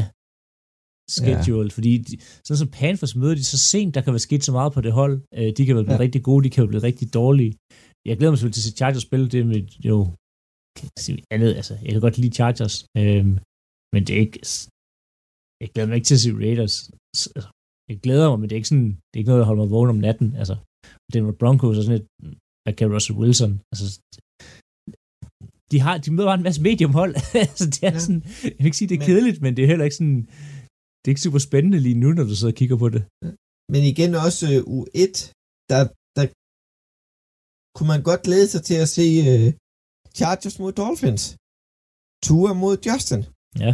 [1.10, 1.74] schedule, ja.
[1.76, 2.14] fordi de,
[2.46, 4.92] sådan som Panthers møder de så sent, der kan være sket så meget på det
[4.92, 5.14] hold.
[5.38, 6.04] Øh, de kan være blevet ja.
[6.04, 7.52] rigtig gode, de kan være blevet rigtig dårlige.
[8.08, 9.98] Jeg glæder mig selvfølgelig til at se Chargers spille det med jo
[11.34, 13.26] andet, altså, jeg kan godt lide Chargers, øh,
[13.94, 14.38] men det er ikke,
[15.60, 16.76] jeg glæder mig ikke til at se Raiders.
[17.36, 17.48] Altså,
[17.90, 19.70] jeg glæder mig, men det er ikke sådan, det er ikke noget, der holder mig
[19.76, 20.28] vågen om natten.
[20.40, 20.56] Altså,
[21.10, 22.06] det er Broncos og sådan et,
[22.62, 23.52] hvad kan Russell Wilson?
[23.72, 23.86] Altså,
[25.70, 27.12] de, har, de møder bare en masse mediumhold.
[27.46, 27.98] altså, det er ja.
[27.98, 30.28] sådan, jeg vil ikke sige, det er kedeligt, men det er heller ikke sådan,
[31.06, 33.02] det er ikke super spændende lige nu, når du sidder og kigger på det.
[33.72, 35.14] Men igen også uh, U1,
[35.70, 35.80] der,
[36.16, 36.24] der
[37.76, 39.46] kunne man godt glæde sig til at se uh,
[40.18, 41.24] Chargers mod Dolphins.
[42.26, 43.22] Tua mod Justin.
[43.64, 43.72] Ja.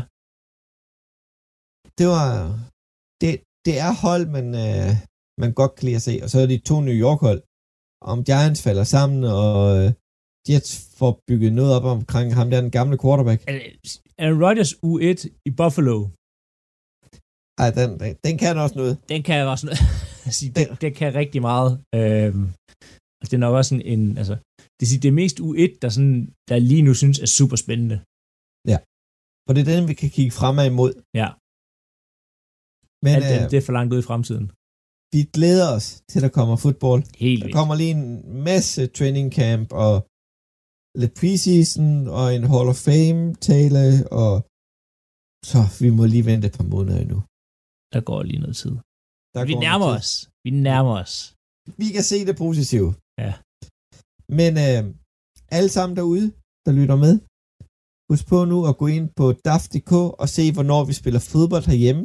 [1.99, 2.27] Det var,
[3.21, 3.31] det,
[3.67, 4.91] det er hold, man, uh,
[5.43, 6.15] man godt kan lide at se.
[6.25, 7.41] Og så er de to New York hold.
[8.13, 9.87] Om Giants falder sammen, og uh,
[10.49, 13.41] Jets får bygget noget op omkring ham der, den gamle quarterback.
[14.23, 15.19] Aaron Rodgers U1
[15.49, 15.97] i Buffalo.
[17.61, 18.95] Ej, den, den, den kan også noget.
[19.13, 19.81] Den kan også noget.
[20.27, 21.73] altså, det, det kan rigtig meget.
[21.99, 22.45] Øhm,
[23.31, 24.35] det er nok også en, en altså,
[24.79, 27.97] det, er, det mest U1, der, sådan, der lige nu synes er super spændende.
[28.73, 28.79] Ja.
[29.45, 30.93] For det er den, vi kan kigge fremad imod.
[31.21, 31.29] Ja.
[33.05, 34.47] Men Alt det, øh, det er for langt ud i fremtiden.
[35.15, 37.03] Vi glæder os til, der kommer fodbold.
[37.27, 38.09] Helt Der kommer lige en
[38.49, 39.95] masse training camp og
[41.01, 41.89] lidt preseason
[42.19, 43.83] og en Hall of Fame tale,
[44.23, 44.33] og
[45.51, 47.19] så vi må lige vente et par måneder endnu.
[47.95, 48.75] Der går lige noget tid.
[49.35, 50.11] Der vi nærmer os.
[50.47, 51.15] Vi nærmer os.
[51.81, 52.91] Vi kan se det positive.
[53.23, 53.33] Ja.
[54.39, 54.83] Men øh,
[55.57, 56.27] alle sammen derude,
[56.67, 57.15] der lytter med,
[58.11, 62.05] husk på nu at gå ind på DAF.dk og se, hvornår vi spiller fodbold herhjemme.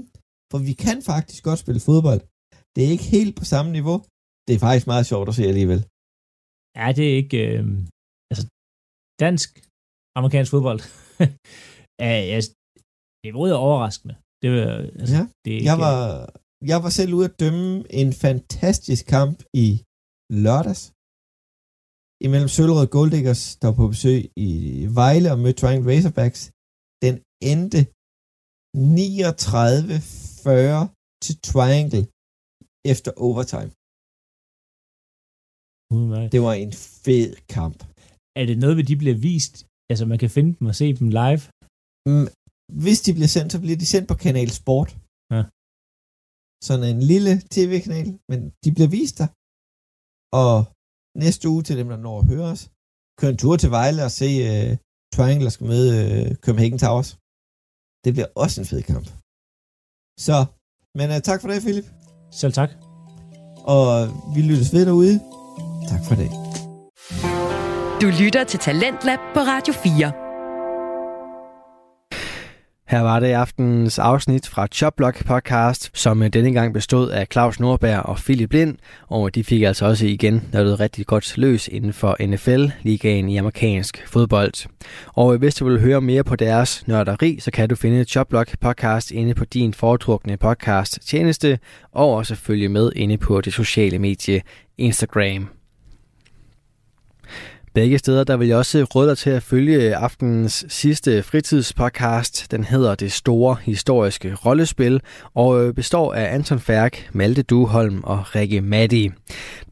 [0.52, 2.22] For vi kan faktisk godt spille fodbold.
[2.74, 3.98] Det er ikke helt på samme niveau.
[4.46, 5.82] Det er faktisk meget sjovt at se alligevel.
[6.80, 7.40] Ja, det er ikke...
[7.52, 7.64] Øh,
[8.32, 8.44] altså,
[9.24, 9.50] dansk,
[10.20, 10.82] amerikansk fodbold.
[12.04, 12.52] ja, altså,
[13.26, 14.16] niveauet er overraskende.
[14.42, 14.50] Det,
[15.02, 15.98] altså, ja, det er ikke, jeg, var,
[16.72, 17.68] jeg var selv ude at dømme
[18.02, 19.68] en fantastisk kamp i
[20.44, 20.84] lørdags.
[22.26, 24.50] Imellem Søllerød Golddiggers, der var på besøg i
[25.00, 26.42] Vejle og mødte Triangle Razorbacks.
[27.06, 27.16] Den
[27.52, 27.82] endte
[28.76, 28.80] 39-40
[31.24, 32.04] til Triangle
[32.92, 33.72] efter overtime.
[35.96, 36.74] Uh, det var en
[37.06, 37.80] fed kamp.
[38.40, 39.56] Er det noget, hvor de bliver vist?
[39.92, 41.44] Altså, man kan finde dem og se dem live?
[42.10, 42.28] Mm,
[42.84, 44.90] hvis de bliver sendt, så bliver de sendt på Kanal Sport.
[45.34, 45.44] Ja.
[46.68, 49.30] Sådan en lille tv-kanal, men de bliver vist der.
[50.42, 50.54] Og
[51.24, 52.64] næste uge til dem, der når at høre os,
[53.20, 54.72] køre en tur til Vejle og se uh,
[55.16, 57.10] Triangle, skal møde uh, Copenhagen Towers.
[58.04, 59.08] Det bliver også en fed kamp.
[60.28, 60.38] Så,
[60.98, 61.88] men uh, tak for det, Philip.
[62.42, 62.72] Selv tak.
[63.76, 63.88] Og
[64.36, 65.16] vi lyttes ved derude.
[65.92, 66.30] Tak for det.
[68.02, 70.27] Du lytter til Talentlab på Radio 4.
[72.88, 77.60] Her var det aftenens afsnit fra Choplock podcast, som øh, denne gang bestod af Claus
[77.60, 78.78] Nordberg og Philip Lind,
[79.08, 84.08] og de fik altså også igen noget rigtig godt løs inden for NFL-ligaen i amerikansk
[84.08, 84.68] fodbold.
[85.08, 88.60] Og øh, hvis du vil høre mere på deres nørderi, så kan du finde Choplock
[88.60, 91.60] podcast inde på din foretrukne podcast tjeneste,
[91.92, 94.42] og også følge med inde på det sociale medie
[94.78, 95.57] Instagram.
[97.78, 102.52] Begge steder, der vil jeg også råde dig til at følge aftenens sidste fritidspodcast.
[102.52, 105.02] Den hedder Det Store Historiske Rollespil
[105.34, 109.12] og øh, består af Anton Færk, Malte Duholm og Rikke Matti.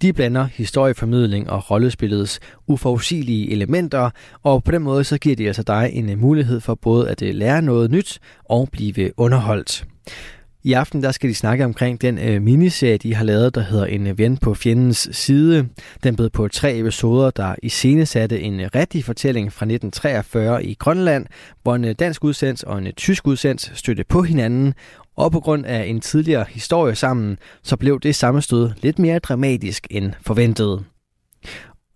[0.02, 4.10] De blander historieformidling og rollespillets uforudsigelige elementer,
[4.44, 7.22] og på den måde så giver de altså dig en øh, mulighed for både at
[7.22, 9.86] øh, lære noget nyt og blive underholdt.
[10.66, 13.86] I aften der skal de snakke omkring den øh, miniserie, de har lavet, der hedder
[13.86, 15.70] En øh, ven på fjendens side.
[16.04, 17.70] Den blev på tre episoder, der i
[18.06, 21.26] satte en øh, rigtig fortælling fra 1943 i Grønland,
[21.64, 24.74] hvor en øh, dansk udsendt og en øh, tysk udsendt støtte på hinanden,
[25.16, 29.88] og på grund af en tidligere historie sammen, så blev det sammenstød lidt mere dramatisk
[29.90, 30.84] end forventet.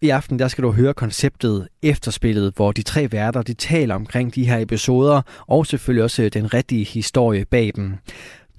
[0.01, 4.35] I aften der skal du høre konceptet Efterspillet, hvor de tre værter de taler omkring
[4.35, 7.93] de her episoder, og selvfølgelig også øh, den rigtige historie bag dem.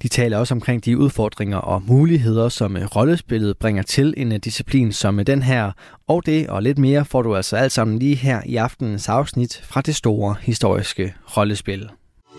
[0.03, 4.39] De taler også omkring de udfordringer og muligheder, som øh, rollespillet bringer til en øh,
[4.39, 5.73] disciplin som øh, den her.
[6.09, 9.61] Og det og lidt mere får du altså alt sammen lige her i aftenens afsnit
[9.65, 11.91] fra det store historiske rollespil.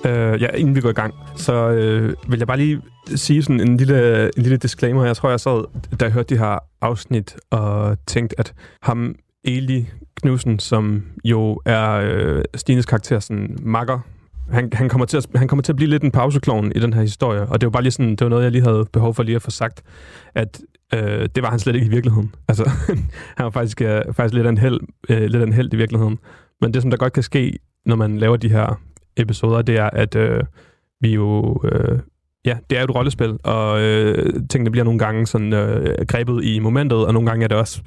[0.05, 2.81] Uh, ja, inden vi går i gang, så uh, vil jeg bare lige
[3.15, 5.05] sige sådan en lille, en lille disclaimer.
[5.05, 5.63] Jeg tror, jeg sad,
[5.99, 9.89] da jeg hørte de her afsnit, og tænkte, at ham, Eli
[10.21, 13.99] Knudsen, som jo er uh, Stines karakter, sådan makker
[14.51, 16.93] han, han, kommer til at, han kommer til at blive lidt en pauseklovn i den
[16.93, 19.13] her historie, og det var bare lige sådan, det var noget, jeg lige havde behov
[19.13, 19.83] for lige at få sagt,
[20.35, 20.61] at
[20.93, 22.35] øh, det var han slet ikke i virkeligheden.
[22.49, 22.69] Altså,
[23.37, 24.79] han var faktisk, øh, faktisk lidt af en held,
[25.09, 26.19] øh, lidt af en held i virkeligheden.
[26.61, 28.79] Men det, som der godt kan ske, når man laver de her
[29.17, 30.43] episoder, det er, at øh,
[31.01, 31.61] vi jo...
[31.71, 31.99] Øh,
[32.45, 36.43] ja, det er jo et rollespil, og øh, tingene bliver nogle gange sådan øh, grebet
[36.43, 37.81] i momentet, og nogle gange er det også,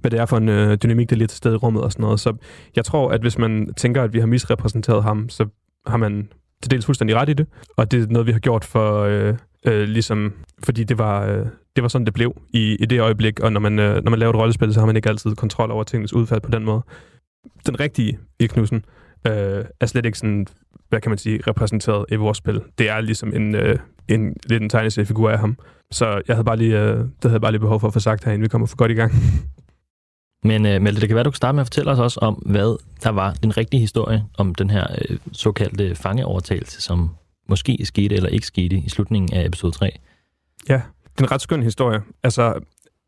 [0.00, 1.92] hvad det er for en øh, dynamik, der er lidt til stede i rummet og
[1.92, 2.20] sådan noget.
[2.20, 2.36] Så
[2.76, 5.46] jeg tror, at hvis man tænker, at vi har misrepræsenteret ham, så
[5.88, 6.28] har man
[6.62, 9.34] til dels fuldstændig ret i det, og det er noget, vi har gjort for, øh,
[9.66, 10.32] øh, ligesom,
[10.62, 13.60] fordi det var, øh, det var sådan, det blev i, i det øjeblik, og når
[13.60, 16.12] man, øh, når man laver et rollespil, så har man ikke altid kontrol over tingens
[16.12, 16.82] udfald på den måde.
[17.66, 18.84] Den rigtige i Knudsen
[19.26, 20.46] øh, er slet ikke sådan,
[20.88, 22.60] hvad kan man sige, repræsenteret i vores spil.
[22.78, 23.78] Det er ligesom en, øh,
[24.08, 25.56] en lidt en tegneseriefigur af ham.
[25.90, 28.00] Så jeg havde bare lige, øh, det havde jeg bare lige behov for at få
[28.00, 29.12] sagt herinde, vi kommer for godt i gang.
[30.44, 32.34] Men uh, Malte, det kan være, du kan starte med at fortælle os også om,
[32.34, 37.10] hvad der var den rigtige historie om den her uh, såkaldte fangeovertagelse, som
[37.48, 39.98] måske skete eller ikke skete i slutningen af episode 3.
[40.68, 42.02] Ja, det er en ret skøn historie.
[42.22, 42.60] Altså,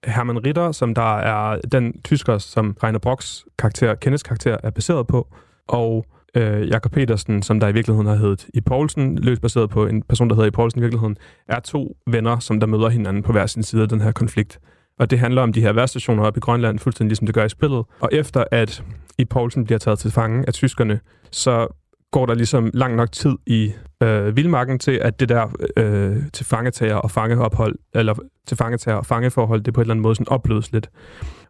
[0.05, 5.07] Hermann Ritter, som der er den tysker, som Rainer Brocks karakter, Kenneths karakter, er baseret
[5.07, 5.29] på,
[5.69, 9.87] og øh, Jakob Petersen, som der i virkeligheden har heddet i Poulsen, løst baseret på
[9.87, 11.17] en person, der hedder i Poulsen i virkeligheden,
[11.49, 14.61] er to venner, som der møder hinanden på hver sin side af den her konflikt.
[15.01, 17.49] Og det handler om de her værstationer oppe i Grønland, fuldstændig ligesom det gør i
[17.49, 17.85] spillet.
[18.01, 18.85] Og efter at
[19.19, 21.67] I Poulsen bliver taget til fange af tyskerne, så
[22.11, 23.73] går der ligesom lang nok tid i
[24.03, 25.47] øh, vildmarken til, at det der
[25.77, 28.15] øh, til fangetager og fangeophold, eller
[28.47, 30.91] til fangetager og fangeforhold, det på en eller anden måde sådan opløses lidt.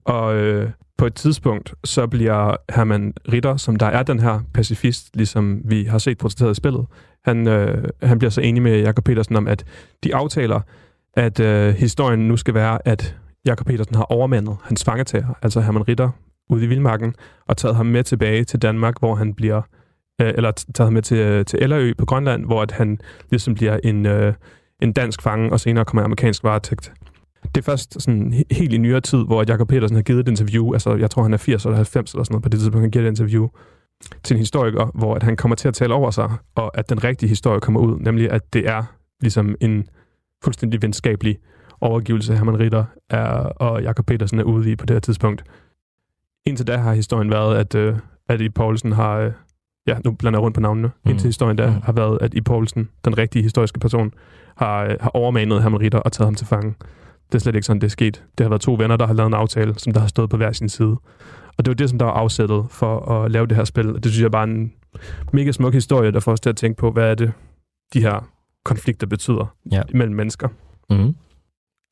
[0.04, 5.16] Og øh, på et tidspunkt, så bliver Herman Ritter, som der er den her pacifist,
[5.16, 6.86] ligesom vi har set protesteret i spillet,
[7.24, 9.64] han, øh, han bliver så enig med Jakob Petersen om, at
[10.04, 10.60] de aftaler,
[11.14, 13.16] at øh, historien nu skal være, at
[13.46, 16.10] Jakob Petersen har overmandet hans fangetager, altså Herman Ritter,
[16.50, 17.14] ude i Vildmarken,
[17.46, 19.62] og taget ham med tilbage til Danmark, hvor han bliver,
[20.20, 23.54] øh, eller taget ham med til, øh, til Ellerø på Grønland, hvor at han ligesom
[23.54, 24.34] bliver en, øh,
[24.82, 26.92] en dansk fange, og senere kommer amerikansk varetægt.
[27.54, 30.72] Det er først sådan helt i nyere tid, hvor Jakob Petersen har givet et interview,
[30.72, 32.90] altså jeg tror han er 80 eller 90 eller sådan noget på det tidspunkt, han
[32.90, 33.48] giver et interview
[34.22, 37.04] til en historiker, hvor at han kommer til at tale over sig, og at den
[37.04, 38.82] rigtige historie kommer ud, nemlig at det er
[39.20, 39.88] ligesom en
[40.44, 41.38] fuldstændig venskabelig
[41.80, 45.44] overgivelse, Herman Ritter er, og Jakob Petersen er ude i på det her tidspunkt.
[46.46, 47.96] Indtil da har historien været, at, øh,
[48.28, 49.16] at I Poulsen har...
[49.16, 49.32] Øh,
[49.86, 50.90] ja, nu blander jeg rundt på navnene.
[51.04, 51.10] Mm.
[51.10, 51.82] Indtil historien der mm.
[51.82, 54.12] har været, at I Poulsen, den rigtige historiske person,
[54.56, 56.74] har, øh, har overmanet Herman Ritter og taget ham til fange.
[57.26, 58.24] Det er slet ikke sådan, det er sket.
[58.38, 60.36] Det har været to venner, der har lavet en aftale, som der har stået på
[60.36, 60.96] hver sin side.
[61.58, 63.94] Og det var det, som der var afsættet for at lave det her spil.
[63.94, 64.72] Og det synes jeg bare er en
[65.32, 67.32] mega smuk historie, der får os til at tænke på, hvad er det,
[67.94, 68.28] de her
[68.64, 69.82] konflikter betyder ja.
[69.94, 70.48] mellem mennesker.
[70.90, 71.14] Mm.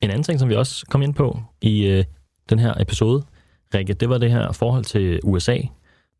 [0.01, 2.03] En anden ting, som vi også kom ind på i øh,
[2.49, 3.23] den her episode,
[3.73, 5.57] Rikke, det var det her forhold til USA.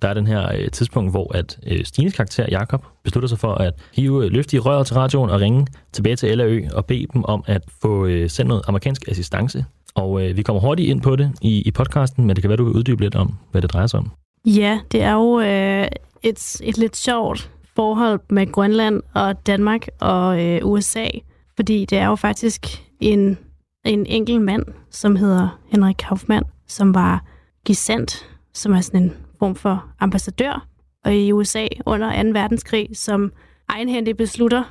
[0.01, 3.53] Der er den her øh, tidspunkt, hvor at øh, Stines karakter, Jakob beslutter sig for
[3.53, 7.05] at hive øh, løfte i røret til radioen og ringe tilbage til LAØ og bede
[7.13, 9.65] dem om at få øh, sendt noget amerikansk assistance.
[9.95, 12.57] Og øh, vi kommer hurtigt ind på det i, i podcasten, men det kan være,
[12.57, 14.11] du kan uddybe lidt om, hvad det drejer sig om.
[14.45, 15.88] Ja, det er jo øh,
[16.23, 21.07] et, et lidt sjovt forhold med Grønland og Danmark og øh, USA,
[21.55, 22.65] fordi det er jo faktisk
[22.99, 23.38] en
[23.86, 27.25] en enkelt mand, som hedder Henrik Kaufmann, som var
[27.65, 30.67] gesandt, som er sådan en form for ambassadør
[31.05, 32.30] og i USA under 2.
[32.30, 33.32] verdenskrig, som
[33.69, 34.63] egenhændigt beslutter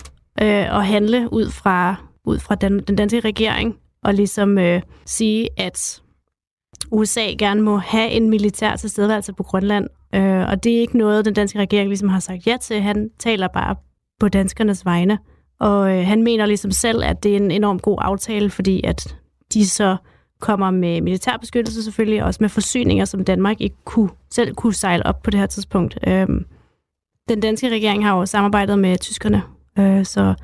[0.43, 1.95] øh, at handle ud fra,
[2.25, 6.03] ud fra den, den danske regering og ligesom øh, sige, at
[6.91, 9.87] USA gerne må have en militær tilstedeværelse på Grønland.
[10.15, 12.81] Øh, og det er ikke noget, den danske regering ligesom har sagt ja til.
[12.81, 13.77] Han taler bare
[14.21, 15.19] på danskernes vegne.
[15.61, 19.17] Og øh, han mener ligesom selv, at det er en enorm god aftale, fordi at
[19.53, 19.97] de så
[20.41, 25.07] kommer med militærbeskyttelse selvfølgelig, og også med forsyninger, som Danmark ikke kunne, selv kunne sejle
[25.07, 25.99] op på det her tidspunkt.
[26.07, 26.45] Øhm,
[27.29, 29.43] den danske regering har jo samarbejdet med tyskerne,
[29.79, 30.35] øh, så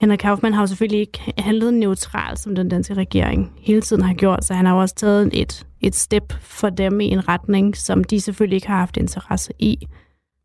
[0.00, 4.14] Henrik Kaufmann har jo selvfølgelig ikke handlet neutralt, som den danske regering hele tiden har
[4.14, 7.76] gjort, så han har jo også taget et, et step for dem i en retning,
[7.76, 9.86] som de selvfølgelig ikke har haft interesse i.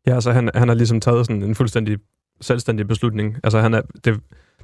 [0.06, 1.98] Ja, så han, han har ligesom taget sådan en fuldstændig
[2.40, 3.36] selvstændig beslutning.
[3.44, 4.20] Altså han er, det,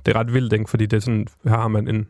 [0.06, 0.70] det er ret vildt, ikke?
[0.70, 2.06] fordi det er sådan, her har man en,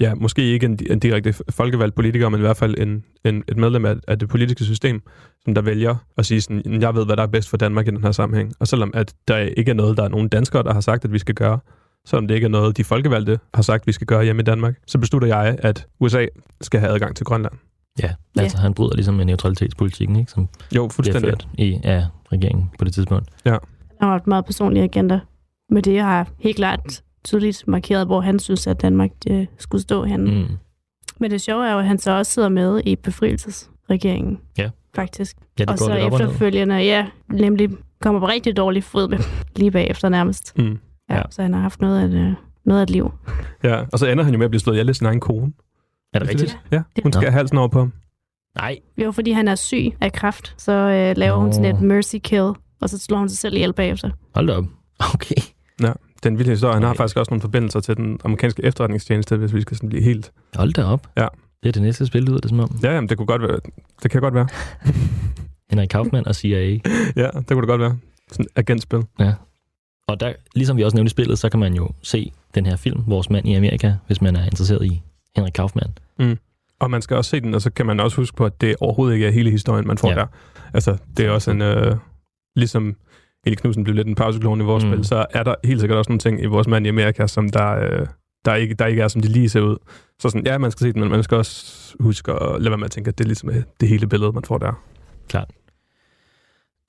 [0.00, 3.56] ja, måske ikke en, en direkte folkevalgt politiker, men i hvert fald en, en, et
[3.56, 5.02] medlem af, af det politiske system,
[5.44, 7.90] som der vælger at sige sådan, jeg ved, hvad der er bedst for Danmark i
[7.90, 8.52] den her sammenhæng.
[8.60, 11.12] Og selvom at der ikke er noget, der er nogen danskere, der har sagt, at
[11.12, 11.58] vi skal gøre,
[12.06, 14.74] selvom det ikke er noget, de folkevalgte har sagt, vi skal gøre hjemme i Danmark,
[14.86, 16.26] så beslutter jeg, at USA
[16.60, 17.52] skal have adgang til Grønland.
[18.02, 18.62] Ja, altså ja.
[18.62, 20.30] han bryder ligesom med neutralitetspolitikken, ikke?
[20.30, 21.30] Som jo, fuldstændig.
[21.30, 23.28] Ført i ja, regeringen på det tidspunkt.
[23.44, 23.56] Ja.
[24.02, 25.20] Han har et meget personlig agenda
[25.70, 30.04] med det, har helt klart tydeligt markeret, hvor han synes, at Danmark det skulle stå
[30.04, 30.30] henne.
[30.30, 30.46] Mm.
[31.20, 34.38] Men det sjove er jo, at han så også sidder med i befrielsesregeringen.
[34.58, 34.70] Ja.
[34.94, 35.36] Faktisk.
[35.58, 39.18] Ja, det og så efterfølgende, ja, nemlig kommer på rigtig dårlig fod med
[39.56, 40.58] lige bagefter nærmest.
[40.58, 40.78] Mm.
[41.10, 41.22] Ja, ja.
[41.30, 43.12] Så han har haft noget af, et, noget af et liv.
[43.64, 45.52] Ja, og så ender han jo med at blive slået ihjel af sin egen kone.
[46.12, 46.58] Er det rigtigt?
[46.72, 47.92] Ja, hun skal have halsen over på ham.
[48.56, 48.78] Nej.
[48.98, 51.42] Jo, fordi han er syg af kræft, så øh, laver oh.
[51.42, 52.52] hun sådan et mercy kill,
[52.82, 54.10] og så slår hun sig selv ihjel bagefter.
[54.34, 54.64] Hold da op.
[55.14, 55.42] Okay.
[55.82, 56.74] Ja, den vilde historie.
[56.74, 60.02] Han har faktisk også nogle forbindelser til den amerikanske efterretningstjeneste, hvis vi skal sådan blive
[60.02, 60.32] helt...
[60.54, 61.06] Hold da op.
[61.16, 61.26] Ja.
[61.62, 62.78] Det er det næste spil, lyder det som om.
[62.82, 63.60] Ja, jamen, det kunne godt være.
[64.02, 64.48] Det kan godt være.
[65.70, 66.60] Henrik Kaufmann og CIA.
[67.16, 67.98] ja, det kunne det godt være.
[68.32, 69.02] Sådan et agentspil.
[69.18, 69.34] Ja.
[70.08, 72.76] Og der, ligesom vi også nævnte i spillet, så kan man jo se den her
[72.76, 75.02] film, Vores mand i Amerika, hvis man er interesseret i
[75.36, 75.98] Henrik Kaufmann.
[76.18, 76.38] Mm.
[76.80, 78.76] Og man skal også se den, og så kan man også huske på, at det
[78.80, 80.14] overhovedet ikke er hele historien, man får ja.
[80.14, 80.26] der.
[80.74, 81.62] Altså, det er også en...
[81.62, 81.96] Øh,
[82.56, 82.96] ligesom
[83.46, 84.92] Eli Knudsen blev lidt en pauseklone i vores mm.
[84.92, 87.48] spil, så er der helt sikkert også nogle ting i vores mand i Amerika, som
[87.48, 88.06] der, øh,
[88.44, 89.76] der, ikke, der ikke er, som de lige ser ud.
[90.18, 92.78] Så sådan, ja, man skal se den, men man skal også huske at lade være
[92.78, 93.50] med at tænke, at det er ligesom
[93.80, 94.82] det hele billede, man får der.
[95.28, 95.50] Klart.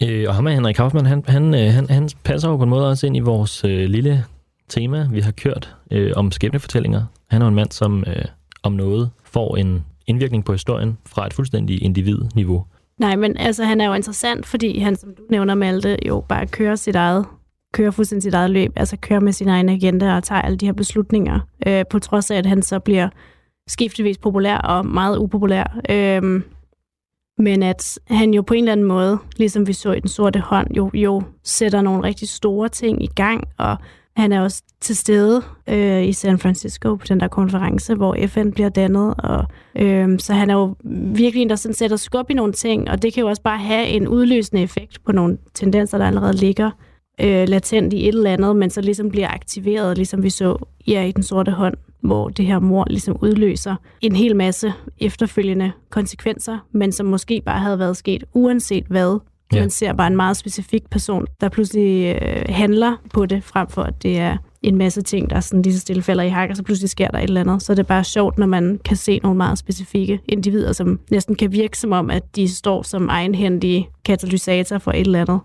[0.03, 2.69] Øh, og ham er Henrik Kaufmann, han, han, øh, han, han passer jo på en
[2.69, 4.25] måde også ind i vores øh, lille
[4.69, 7.05] tema, vi har kørt øh, om skæbnefortællinger.
[7.29, 8.25] Han er en mand, som øh,
[8.63, 12.65] om noget får en indvirkning på historien fra et fuldstændig individniveau.
[13.03, 16.47] Nej, men altså, han er jo interessant, fordi han, som du nævner, Malte, jo bare
[16.47, 17.25] kører sit eget
[17.73, 20.65] kører fuldstændig sit eget løb, altså kører med sin egen agenda og tager alle de
[20.65, 23.09] her beslutninger, øh, på trods af, at han så bliver
[23.67, 25.79] skiftevis populær og meget upopulær.
[25.89, 26.41] Øh,
[27.37, 30.39] men at han jo på en eller anden måde, ligesom vi så i Den Sorte
[30.39, 33.77] Hånd, jo, jo sætter nogle rigtig store ting i gang, og
[34.15, 38.51] han er også til stede øh, i San Francisco på den der konference, hvor FN
[38.51, 39.13] bliver dannet.
[39.17, 39.45] Og,
[39.75, 40.75] øh, så han er jo
[41.15, 43.57] virkelig en, der sådan sætter skub i nogle ting, og det kan jo også bare
[43.57, 46.71] have en udløsende effekt på nogle tendenser, der allerede ligger
[47.21, 50.57] øh, latent i et eller andet, men så ligesom bliver aktiveret, ligesom vi så
[50.87, 55.71] ja, i Den Sorte Hånd, hvor det her mor ligesom udløser en hel masse efterfølgende
[55.89, 59.19] konsekvenser, men som måske bare havde været sket uanset hvad.
[59.53, 59.59] Ja.
[59.59, 63.83] Man ser bare en meget specifik person, der pludselig øh, handler på det, frem for
[63.83, 66.55] at det er en masse ting, der sådan lige så stille falder i hak, og
[66.55, 67.63] så pludselig sker der et eller andet.
[67.63, 71.35] Så det er bare sjovt, når man kan se nogle meget specifikke individer, som næsten
[71.35, 75.39] kan virke som om, at de står som egenhændige katalysator for et eller andet.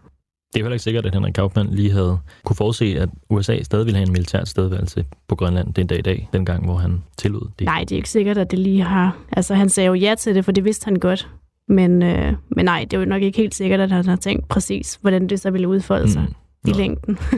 [0.54, 3.86] Det er heller ikke sikkert, at Henrik Kaufmann lige havde kunne forudse, at USA stadig
[3.86, 7.02] ville have en militær stedværelse på Grønland den dag i dag, den gang, hvor han
[7.18, 7.64] tillod det.
[7.64, 9.16] Nej, det er ikke sikkert, at det lige har...
[9.32, 11.28] Altså, han sagde jo ja til det, for det vidste han godt.
[11.68, 14.48] Men, øh, men nej, det er jo nok ikke helt sikkert, at han har tænkt
[14.48, 16.70] præcis, hvordan det så ville udfolde sig mm.
[16.70, 17.18] i længden.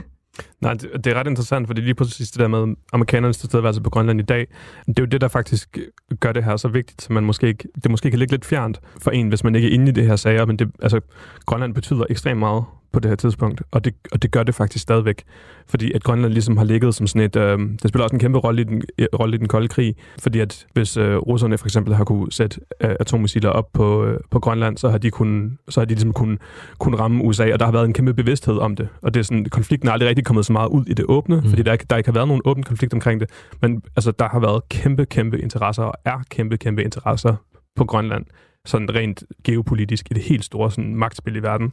[0.61, 3.91] Nej, det, det er ret interessant, fordi lige præcis det der med amerikanernes tilstedeværelse på
[3.91, 4.47] Grønland i dag,
[4.87, 5.79] det er jo det, der faktisk
[6.21, 8.81] gør det her så vigtigt, så man måske ikke, det måske kan ligge lidt fjernt
[9.03, 11.01] for en, hvis man ikke er inde i det her sager, men det, altså,
[11.47, 14.83] Grønland betyder ekstremt meget på det her tidspunkt, og det, og det gør det faktisk
[14.83, 15.23] stadigvæk.
[15.67, 17.37] Fordi at Grønland ligesom har ligget som sådan et...
[17.37, 18.83] Øh, det spiller også en kæmpe rolle i den,
[19.21, 22.61] rolle i den kolde krig, fordi at hvis øh, russerne for eksempel har kunne sætte
[22.81, 26.13] øh, atommissiler op på, øh, på Grønland, så har de, kun, så har de ligesom
[26.13, 26.39] kun,
[26.79, 28.89] kun ramme USA, og der har været en kæmpe bevidsthed om det.
[29.03, 31.37] Og det er sådan, konflikten er aldrig rigtig kommet så meget ud i det åbne,
[31.37, 31.49] mm.
[31.49, 33.31] fordi der, der ikke har været nogen åben konflikt omkring det,
[33.63, 37.35] men altså, der har været kæmpe, kæmpe interesser, og er kæmpe, kæmpe interesser
[37.77, 38.25] på Grønland,
[38.65, 41.73] sådan rent geopolitisk i det helt store sådan, magtspil i verden.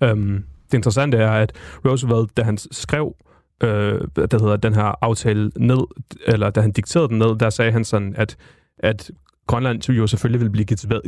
[0.00, 1.52] Um, det interessante er, at
[1.84, 3.14] Roosevelt, da han skrev
[3.62, 5.80] øh, der hedder den her aftale ned,
[6.26, 8.36] eller da han dikterede den ned, der sagde han sådan, at,
[8.78, 9.10] at
[9.46, 10.64] Grønland jo selvfølgelig vil blive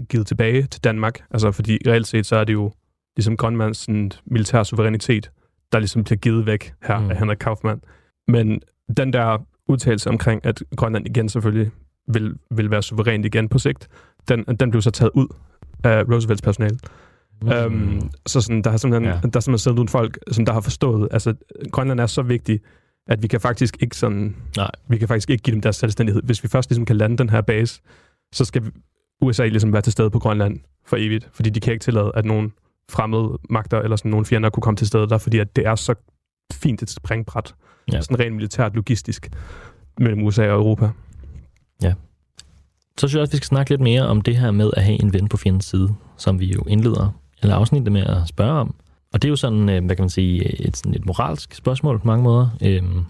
[0.08, 2.72] givet tilbage til Danmark, altså fordi reelt set så er det jo
[3.16, 5.30] ligesom Grønlands sådan, militær suverænitet,
[5.72, 7.10] der ligesom bliver givet væk her mm.
[7.10, 7.80] af Henrik Kaufmann.
[8.28, 8.60] Men
[8.96, 11.70] den der udtalelse omkring, at Grønland igen selvfølgelig
[12.08, 13.88] vil, vil være suverænt igen på sigt,
[14.28, 15.28] den, den blev så taget ud
[15.84, 16.78] af Roosevelts personale.
[17.42, 17.50] Mm.
[17.50, 19.10] Øhm, så sådan, der har simpelthen, ja.
[19.10, 21.34] der har simpelthen siddet nogle folk, som der har forstået, altså
[21.72, 22.60] Grønland er så vigtig,
[23.06, 24.70] at vi kan faktisk ikke sådan, Nej.
[24.88, 26.22] vi kan faktisk ikke give dem deres selvstændighed.
[26.22, 27.80] Hvis vi først ligesom kan lande den her base,
[28.32, 28.62] så skal
[29.20, 32.24] USA ligesom være til stede på Grønland for evigt, fordi de kan ikke tillade, at
[32.24, 32.52] nogen
[32.90, 35.74] fremmede magter eller sådan nogle fjender kunne komme til stede der, fordi at det er
[35.74, 35.94] så
[36.52, 37.54] fint et springbræt,
[37.92, 38.00] ja.
[38.00, 39.30] sådan rent militært logistisk,
[39.98, 40.90] mellem USA og Europa.
[41.82, 41.94] Ja.
[42.98, 45.02] Så synes jeg også, vi skal snakke lidt mere om det her med at have
[45.02, 48.74] en ven på fjendens side, som vi jo indleder eller afsnittet med at spørge om.
[49.12, 51.98] Og det er jo sådan, øh, hvad kan man sige, et, sådan et moralsk spørgsmål
[51.98, 52.48] på mange måder.
[52.62, 53.04] Øhm,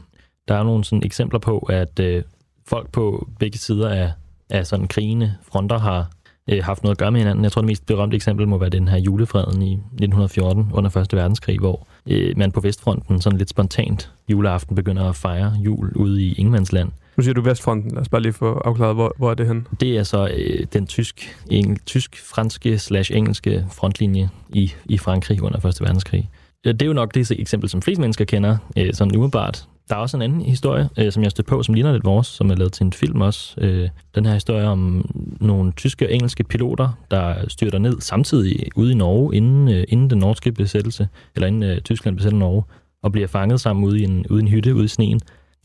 [0.48, 2.22] der er nogle sådan eksempler på, at øh,
[2.66, 4.12] folk på begge sider af,
[4.50, 6.10] af sådan krigende fronter har
[6.50, 7.44] øh, haft noget at gøre med hinanden.
[7.44, 11.12] Jeg tror, det mest berømte eksempel må være den her julefreden i 1914 under 1.
[11.12, 16.22] verdenskrig, hvor øh, man på Vestfronten sådan lidt spontant juleaften begynder at fejre jul ude
[16.22, 16.90] i Ingemandsland.
[17.16, 17.90] Nu siger du Vestfronten.
[17.90, 19.66] Lad os bare lige få afklaret, hvor, hvor er det hen?
[19.80, 25.66] Det er så øh, den tysk, engel, tysk-franske slash engelske frontlinje i, i Frankrig under
[25.66, 25.80] 1.
[25.80, 26.30] verdenskrig.
[26.64, 29.66] Det er jo nok det eksempel, som flest mennesker kender, øh, sådan umiddelbart.
[29.88, 32.26] Der er også en anden historie, øh, som jeg stødte på, som ligner lidt vores,
[32.26, 33.54] som er lavet til en film også.
[33.60, 35.10] Øh, den her historie om
[35.40, 40.10] nogle tyske og engelske piloter, der styrter ned samtidig ude i Norge, inden, øh, inden
[40.10, 42.62] den norske besættelse, eller inden øh, Tyskland besætter Norge,
[43.02, 45.20] og bliver fanget sammen ude i en, ude i en hytte ude i sneen.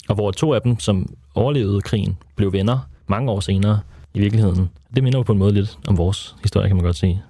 [0.10, 3.80] Og hvor to af dem, som overlevede krigen, blev venner mange år senere
[4.14, 4.70] i virkeligheden.
[4.96, 7.24] Det minder jo på en måde lidt om vores historie, kan man godt sige.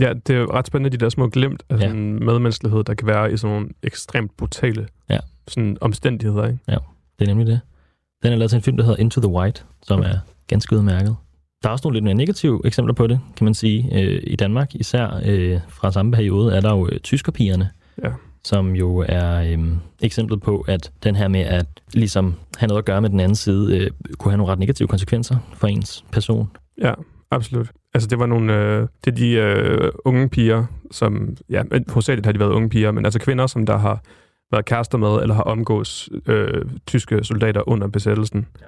[0.00, 1.80] Ja, det er jo ret spændende, de der små glemt af ja.
[1.80, 5.18] sådan medmenneskelighed, der kan være i sådan nogle ekstremt brutale ja.
[5.48, 6.46] sådan omstændigheder.
[6.46, 6.58] Ikke?
[6.68, 6.76] Ja,
[7.18, 7.60] det er nemlig det.
[8.22, 11.16] Den er lavet til en film, der hedder Into the White, som er ganske udmærket.
[11.62, 13.88] Der er også nogle lidt mere negative eksempler på det, kan man sige.
[13.92, 17.70] Øh, I Danmark, især øh, fra samme periode, er der jo øh, tyskerpigerne,
[18.04, 18.10] ja.
[18.44, 19.58] Som jo er øh,
[20.02, 23.34] eksemplet på, at den her med at ligesom have noget at gøre med den anden
[23.34, 26.50] side, øh, kunne have nogle ret negative konsekvenser for ens person.
[26.78, 26.94] Ja,
[27.30, 27.70] absolut.
[27.94, 32.32] Altså, det var nogle, øh, det er de øh, unge piger, som, ja, hovedsageligt har
[32.32, 34.02] de været unge piger, men altså kvinder, som der har
[34.52, 38.46] været kærester med, eller har omgås øh, tyske soldater under besættelsen.
[38.60, 38.66] Ja.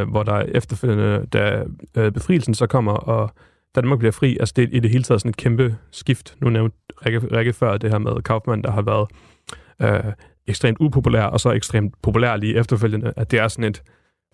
[0.00, 1.64] Øh, hvor der efterfølgende, da
[1.96, 3.30] øh, befrielsen så kommer, og
[3.74, 6.36] Danmark bliver fri, altså det er i det hele taget sådan et kæmpe skift.
[6.40, 9.08] Nu nævnte Rikke, Rikke før det her med Kaufmann, der har været
[9.82, 10.12] øh,
[10.46, 13.82] ekstremt upopulær, og så ekstremt populær lige efterfølgende, at det er sådan et,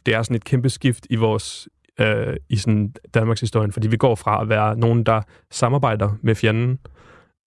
[0.07, 1.69] det er sådan et kæmpe skift i vores
[2.01, 6.35] øh, i sådan Danmarks historie, fordi vi går fra at være nogen, der samarbejder med
[6.35, 6.79] fjenden,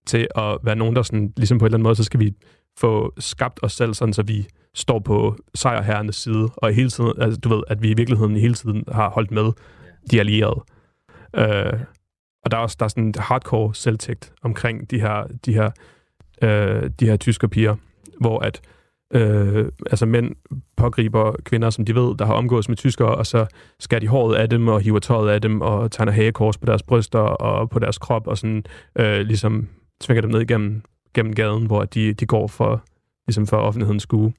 [0.06, 2.34] til at være nogen, der sådan, ligesom på en eller anden måde, så skal vi
[2.78, 7.40] få skabt os selv, sådan så vi står på sejrherrenes side, og hele tiden, altså,
[7.40, 9.52] du ved, at vi i virkeligheden hele tiden har holdt med
[10.10, 10.64] de allierede.
[11.36, 11.80] Øh,
[12.44, 15.70] og der er også der er sådan en hardcore selvtægt omkring de her, de her,
[16.42, 17.76] øh, de her tyske piger,
[18.20, 18.60] hvor at
[19.14, 20.34] øh, altså mænd
[20.76, 23.46] pågriber kvinder, som de ved, der har omgås med tyskere, og så
[23.80, 26.82] skærer de håret af dem, og hiver tøjet af dem, og tegner hagekors på deres
[26.82, 28.64] bryster og på deres krop, og sådan
[28.98, 29.68] øh, ligesom
[30.00, 30.82] tvinger dem ned igennem
[31.14, 32.84] gennem gaden, hvor de, de går for,
[33.26, 34.32] ligesom for offentlighedens skue.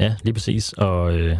[0.00, 0.72] Ja, lige præcis.
[0.72, 1.36] Og, øh,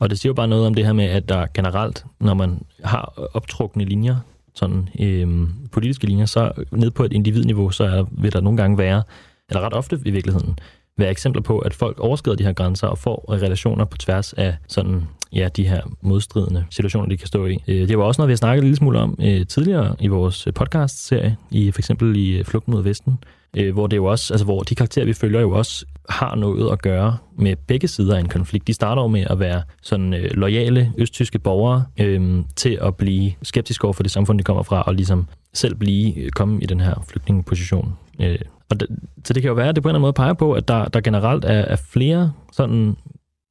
[0.00, 2.62] og det siger jo bare noget om det her med, at der generelt, når man
[2.84, 4.16] har optrukne linjer,
[4.54, 8.78] sådan øh, politiske linjer, så ned på et individniveau, så er, vil der nogle gange
[8.78, 9.02] være,
[9.48, 10.58] eller ret ofte i virkeligheden,
[10.98, 14.56] være eksempler på, at folk overskrider de her grænser og får relationer på tværs af
[14.68, 17.58] sådan, ja, de her modstridende situationer, de kan stå i.
[17.68, 20.08] Øh, det var også noget, vi har snakket en lille smule om øh, tidligere i
[20.08, 23.18] vores øh, podcast-serie, i for eksempel i øh, Flugten mod Vesten,
[23.56, 26.72] øh, hvor det jo også, altså hvor de karakterer, vi følger, jo også har noget
[26.72, 28.66] at gøre med begge sider af en konflikt.
[28.66, 33.32] De starter jo med at være sådan øh, lojale østtyske borgere øh, til at blive
[33.42, 36.66] skeptiske over for det samfund, de kommer fra, og ligesom selv blive, øh, komme i
[36.66, 37.92] den her flygtningeposition.
[38.20, 38.38] Øh,
[38.70, 38.88] og det,
[39.24, 40.68] så det kan jo være, at det på en eller anden måde peger på, at
[40.68, 42.96] der, der generelt er, er flere sådan,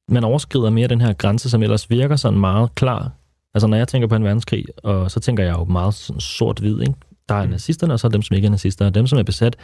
[0.08, 3.10] man overskrider mere den her grænse, som ellers virker sådan meget klar.
[3.54, 6.80] Altså når jeg tænker på en verdenskrig, og så tænker jeg jo meget sådan sort-hvid,
[6.80, 6.94] ikke?
[7.28, 7.50] Der er mm.
[7.50, 8.86] nazisterne, og så er dem, som ikke er nazister.
[8.86, 9.56] Og dem, som er besat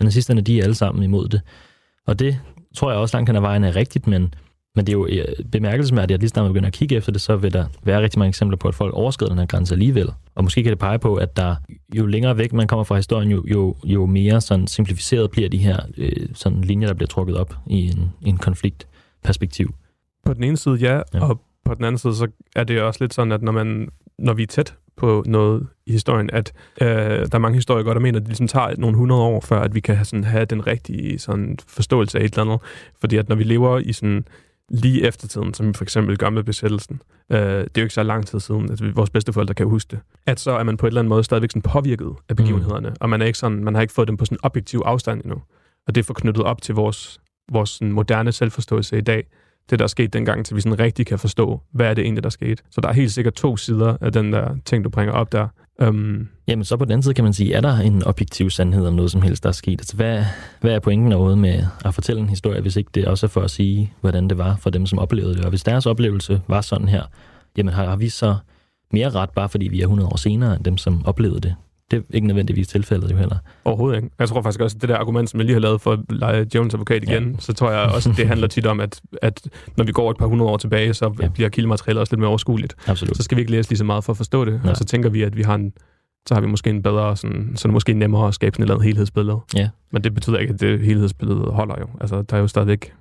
[0.00, 1.40] af nazisterne, de er alle sammen imod det.
[2.06, 2.40] Og det
[2.74, 4.34] tror jeg også langt kan af vejen er rigtigt, men,
[4.76, 7.20] men det er jo øh, bemærkelsesværdigt, at lige snart man begynder at kigge efter det,
[7.20, 10.08] så vil der være rigtig mange eksempler på, at folk overskrider den her grænse alligevel.
[10.34, 11.56] Og måske kan det pege på, at der
[11.96, 15.58] jo længere væk man kommer fra historien, jo, jo, jo mere sådan simplificeret bliver de
[15.58, 19.74] her øh, sådan linjer, der bliver trukket op i en, en konfliktperspektiv.
[20.26, 23.04] På den ene side ja, ja, og på den anden side så er det også
[23.04, 23.88] lidt sådan, at når, man,
[24.18, 28.00] når vi er tæt på noget i historien, at øh, der er mange historikere, der
[28.00, 30.44] mener, at det ligesom tager nogle hundrede år, før at vi kan have, sådan, have
[30.44, 32.60] den rigtige sådan, forståelse af et eller andet.
[33.00, 34.24] Fordi at når vi lever i sådan
[34.70, 38.02] lige eftertiden, som vi for eksempel gør med besættelsen, øh, det er jo ikke så
[38.02, 40.90] lang tid siden, at vores bedsteforældre kan huske det, at så er man på et
[40.90, 42.96] eller andet måde stadigvæk sådan påvirket af begivenhederne, mm.
[43.00, 45.20] og man, er ikke sådan, man har ikke fået dem på sådan en objektiv afstand
[45.24, 45.42] endnu.
[45.86, 47.20] Og det er forknyttet op til vores,
[47.52, 49.26] vores sådan moderne selvforståelse i dag,
[49.70, 52.30] det, der skete dengang, til vi sådan rigtig kan forstå, hvad er det egentlig, der
[52.30, 52.62] skete.
[52.70, 55.48] Så der er helt sikkert to sider af den der ting, du bringer op der.
[55.82, 58.86] Um, Jamen, så på den anden side kan man sige, er der en objektiv sandhed
[58.86, 59.80] om noget som helst, der er sket?
[59.80, 60.24] Altså, hvad,
[60.60, 63.40] hvad er pointen overhovedet med at fortælle en historie, hvis ikke det også er for
[63.40, 65.44] at sige, hvordan det var for dem, som oplevede det?
[65.44, 67.02] Og hvis deres oplevelse var sådan her,
[67.56, 68.36] jamen har vi så
[68.92, 71.54] mere ret, bare fordi vi er 100 år senere end dem, som oplevede det?
[71.98, 73.36] Det er ikke nødvendigvis tilfældet jo heller.
[73.64, 74.10] Overhovedet ikke.
[74.18, 75.98] Jeg tror faktisk også, at det der argument, som jeg lige har lavet for at
[76.10, 77.36] lege Jones advokat igen, ja.
[77.38, 80.16] så tror jeg også, at det handler tit om, at, at når vi går et
[80.16, 81.28] par hundrede år tilbage, så ja.
[81.28, 82.74] bliver kildematerialet også lidt mere overskueligt.
[82.86, 83.16] Absolut.
[83.16, 84.70] Så skal vi ikke læse lige så meget for at forstå det, ja.
[84.70, 85.72] og så tænker vi, at vi har en,
[86.28, 88.62] så har vi måske en bedre, sådan, så er det måske nemmere at skabe sådan
[88.62, 89.38] et eller andet helhedsbillede.
[89.54, 89.68] Ja.
[89.92, 91.86] Men det betyder ikke, at det helhedsbillede holder jo.
[92.00, 92.92] Altså, der er jo stadigvæk...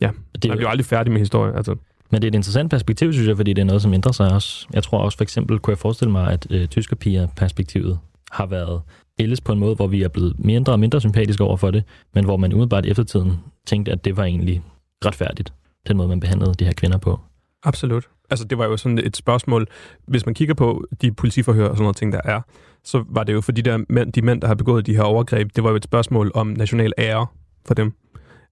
[0.00, 1.56] Ja, det, man bliver jo aldrig færdig med historie.
[1.56, 1.74] Altså.
[2.10, 4.32] Men det er et interessant perspektiv, synes jeg, fordi det er noget, som ændrer sig
[4.32, 4.66] også.
[4.72, 7.98] Jeg tror også for eksempel, kunne jeg forestille mig, at øh, tyskerpiger-perspektivet
[8.34, 8.82] har været
[9.18, 11.84] ældes på en måde, hvor vi er blevet mindre og mindre sympatiske over for det,
[12.14, 13.32] men hvor man umiddelbart eftertiden
[13.66, 14.62] tænkte, at det var egentlig
[15.04, 15.52] retfærdigt,
[15.88, 17.20] den måde, man behandlede de her kvinder på.
[17.62, 18.08] Absolut.
[18.30, 19.66] Altså, det var jo sådan et spørgsmål.
[20.06, 22.40] Hvis man kigger på de politiforhør og sådan noget ting, der er,
[22.84, 25.02] så var det jo for de der mænd, de mænd, der har begået de her
[25.02, 27.26] overgreb, det var jo et spørgsmål om national ære
[27.66, 27.92] for dem.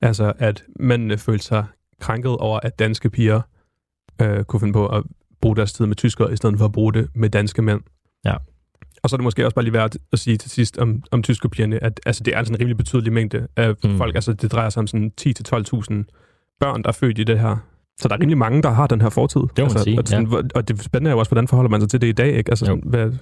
[0.01, 1.65] Altså, at mændene følte sig
[2.01, 3.41] krænket over, at danske piger
[4.23, 5.05] øh, kunne finde på at
[5.41, 7.81] bruge deres tid med tyskere, i stedet for at bruge det med danske mænd.
[8.25, 8.35] Ja.
[9.03, 11.23] Og så er det måske også bare lige værd at sige til sidst om, om
[11.23, 13.99] tyskerpigerne, at altså, det er en rimelig betydelig mængde af mm.
[13.99, 14.15] folk.
[14.15, 15.29] Altså, det drejer sig om sådan 10-12.000
[16.61, 17.57] børn, der er født i det her.
[18.01, 19.41] Så der er rimelig mange, der har den her fortid.
[19.41, 20.41] Det må altså, sige, og, sådan, ja.
[20.55, 22.51] og det spændende er jo også, hvordan forholder man sig til det i dag, ikke?
[22.51, 23.13] Altså, sådan, hvad,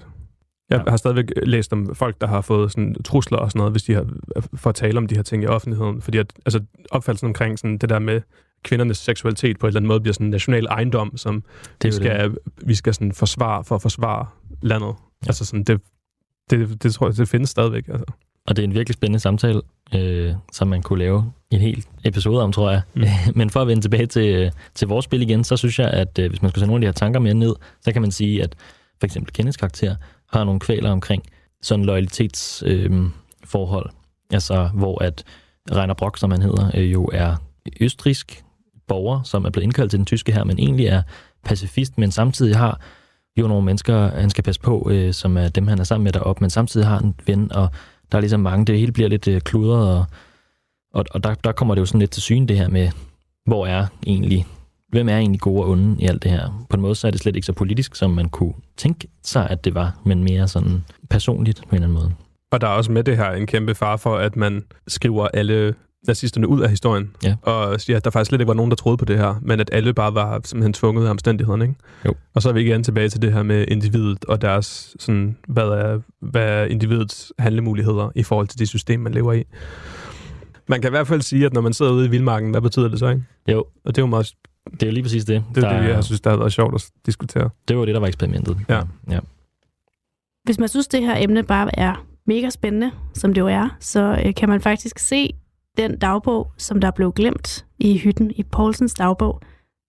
[0.69, 3.83] jeg har stadigvæk læst om folk, der har fået sådan trusler og sådan noget, hvis
[3.83, 4.05] de har,
[4.55, 6.01] for at tale om de her ting i offentligheden.
[6.01, 6.59] Fordi at, altså,
[6.91, 8.21] opfattelsen omkring sådan, det der med
[8.63, 11.43] kvindernes seksualitet på en eller anden måde bliver sådan en national ejendom, som
[11.81, 12.37] det vi skal, det.
[12.65, 14.25] vi skal sådan forsvare for at forsvare
[14.61, 14.95] landet.
[15.27, 15.81] Altså sådan, det,
[16.49, 17.87] det, det tror jeg, det findes stadigvæk.
[17.87, 18.05] Altså.
[18.47, 19.61] Og det er en virkelig spændende samtale,
[19.95, 22.81] øh, som man kunne lave en hel episode om, tror jeg.
[22.93, 23.03] Mm.
[23.35, 26.29] Men for at vende tilbage til, til vores spil igen, så synes jeg, at øh,
[26.29, 28.43] hvis man skulle tage nogle af de her tanker med ned, så kan man sige,
[28.43, 28.55] at
[28.99, 29.95] for eksempel Kenneths karakter
[30.29, 31.23] har nogle kvaler omkring
[31.61, 33.85] sådan loyalitetsforhold.
[33.85, 33.91] Øh,
[34.31, 35.23] altså, hvor at
[35.75, 37.35] Rainer Brock, som han hedder, øh, jo er
[37.79, 38.43] østrisk
[38.87, 41.01] borger, som er blevet indkaldt til den tyske her, men egentlig er
[41.43, 42.81] pacifist, men samtidig har
[43.37, 46.11] jo nogle mennesker, han skal passe på, øh, som er dem, han er sammen med
[46.11, 47.69] deroppe, men samtidig har han en ven, og
[48.11, 50.05] der er ligesom mange, det hele bliver lidt øh, kludret, og,
[50.93, 52.89] og, og der, der kommer det jo sådan lidt til syne, det her med,
[53.45, 54.45] hvor er egentlig,
[54.89, 56.65] hvem er egentlig gode og onde i alt det her?
[56.69, 59.49] På en måde så er det slet ikke så politisk, som man kunne tænke sig,
[59.49, 62.13] at det var, men mere sådan personligt på en eller anden måde.
[62.51, 65.75] Og der er også med det her en kæmpe far for, at man skriver alle
[66.07, 67.35] nazisterne ud af historien, ja.
[67.41, 69.59] og siger, at der faktisk slet ikke var nogen, der troede på det her, men
[69.59, 71.65] at alle bare var simpelthen tvunget af omstændighederne.
[71.65, 71.75] Ikke?
[72.05, 72.13] Jo.
[72.33, 75.67] Og så er vi igen tilbage til det her med individet og deres, sådan, hvad,
[75.67, 79.43] er, hvad er individets handlemuligheder i forhold til det system, man lever i.
[80.67, 82.87] Man kan i hvert fald sige, at når man sidder ude i vildmarken, hvad betyder
[82.87, 83.23] det så, ikke?
[83.47, 83.59] Jo.
[83.59, 84.33] Og det er jo meget...
[84.71, 85.43] Det er jo lige præcis det.
[85.55, 87.49] Det er der, det, jeg synes, der har været sjovt at diskutere.
[87.67, 88.57] Det var det, der var eksperimentet.
[88.69, 88.81] Ja.
[89.09, 89.19] ja.
[90.43, 94.21] Hvis man synes, det her emne bare er mega spændende, som det jo er, så
[94.25, 95.33] øh, kan man faktisk se
[95.77, 99.41] den dagbog, som der blev glemt i hytten i Paulsens dagbog.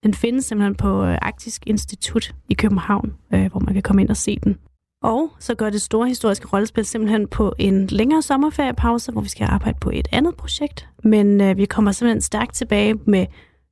[0.03, 4.09] Den findes simpelthen på øh, Arktisk Institut i København, øh, hvor man kan komme ind
[4.09, 4.57] og se den.
[5.03, 9.47] Og så gør det store historiske rollespil simpelthen på en længere sommerferiepause, hvor vi skal
[9.49, 10.89] arbejde på et andet projekt.
[11.03, 13.25] Men øh, vi kommer simpelthen stærkt tilbage med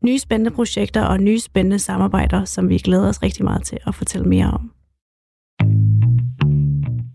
[0.03, 3.95] nye spændende projekter og nye spændende samarbejder, som vi glæder os rigtig meget til at
[3.95, 4.71] fortælle mere om.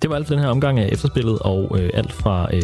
[0.02, 2.62] Det var alt for den her omgang af efterspillet, og øh, alt fra øh,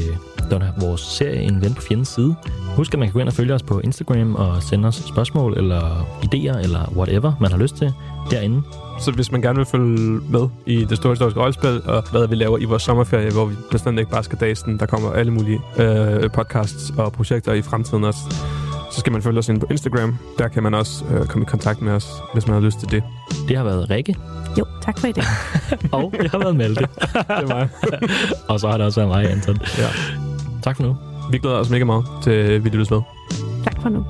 [0.51, 2.35] den her, vores serie En ven på fjendens side.
[2.77, 5.59] Husk, at man kan gå ind og følge os på Instagram og sende os spørgsmål
[5.59, 7.93] eller idéer eller whatever, man har lyst til
[8.31, 8.63] derinde.
[9.01, 12.35] Så hvis man gerne vil følge med i det store historiske rollespil, og hvad vi
[12.35, 15.61] laver i vores sommerferie, hvor vi bestemt ikke bare skal dagen, der kommer alle mulige
[15.79, 18.21] øh, podcasts og projekter i fremtiden også,
[18.93, 20.19] så skal man følge os ind på Instagram.
[20.39, 22.91] Der kan man også øh, komme i kontakt med os, hvis man har lyst til
[22.91, 23.03] det.
[23.49, 24.17] Det har været Rikke.
[24.59, 25.25] Jo, tak for i dag.
[25.93, 26.81] og det har været Malte.
[27.13, 27.69] det er mig.
[28.51, 29.59] og så har det også været mig, Anton.
[29.79, 29.89] Ja.
[30.63, 30.97] Tak for nu.
[31.31, 33.01] Vi glæder os mega meget til, vi lyttes med.
[33.65, 34.05] Tak for nu.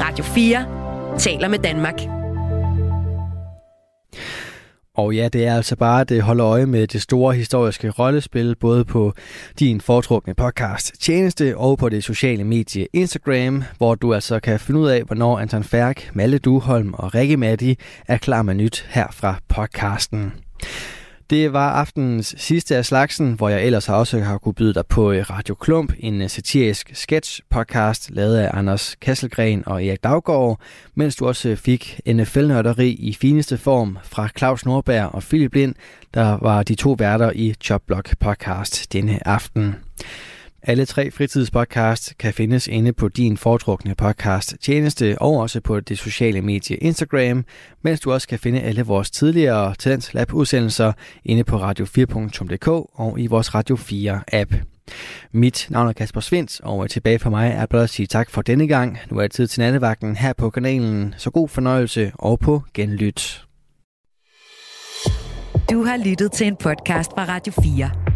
[0.00, 0.66] Radio 4
[1.18, 2.15] taler med Danmark.
[4.96, 8.84] Og ja, det er altså bare at holde øje med det store historiske rollespil, både
[8.84, 9.12] på
[9.58, 14.80] din foretrukne podcast tjeneste og på det sociale medie Instagram, hvor du altså kan finde
[14.80, 17.78] ud af, hvornår Anton Færk, Malle Duholm og Rikke Matti
[18.08, 20.32] er klar med nyt her fra podcasten.
[21.30, 25.12] Det var aftenens sidste af slagsen, hvor jeg ellers også har kunne byde dig på
[25.12, 30.60] øh, Radio Klump, en øh, satirisk sketch-podcast lavet af Anders Kasselgren og Erik Daggaard,
[30.94, 35.74] mens du også øh, fik NFL-nørderi i fineste form fra Claus Nordberg og Philip Lind,
[36.14, 39.74] der var de to værter i Chopblock podcast denne aften.
[40.68, 45.98] Alle tre fritidspodcasts kan findes inde på din foretrukne podcast tjeneste og også på det
[45.98, 47.44] sociale medie Instagram,
[47.82, 50.92] mens du også kan finde alle vores tidligere Talent Lab udsendelser
[51.24, 54.54] inde på radio4.dk og i vores Radio 4 app.
[55.32, 58.42] Mit navn er Kasper Svens, og tilbage for mig er blot at sige tak for
[58.42, 58.98] denne gang.
[59.10, 63.44] Nu er det tid til nattevagten her på kanalen, så god fornøjelse og på genlyt.
[65.70, 68.15] Du har lyttet til en podcast fra Radio 4.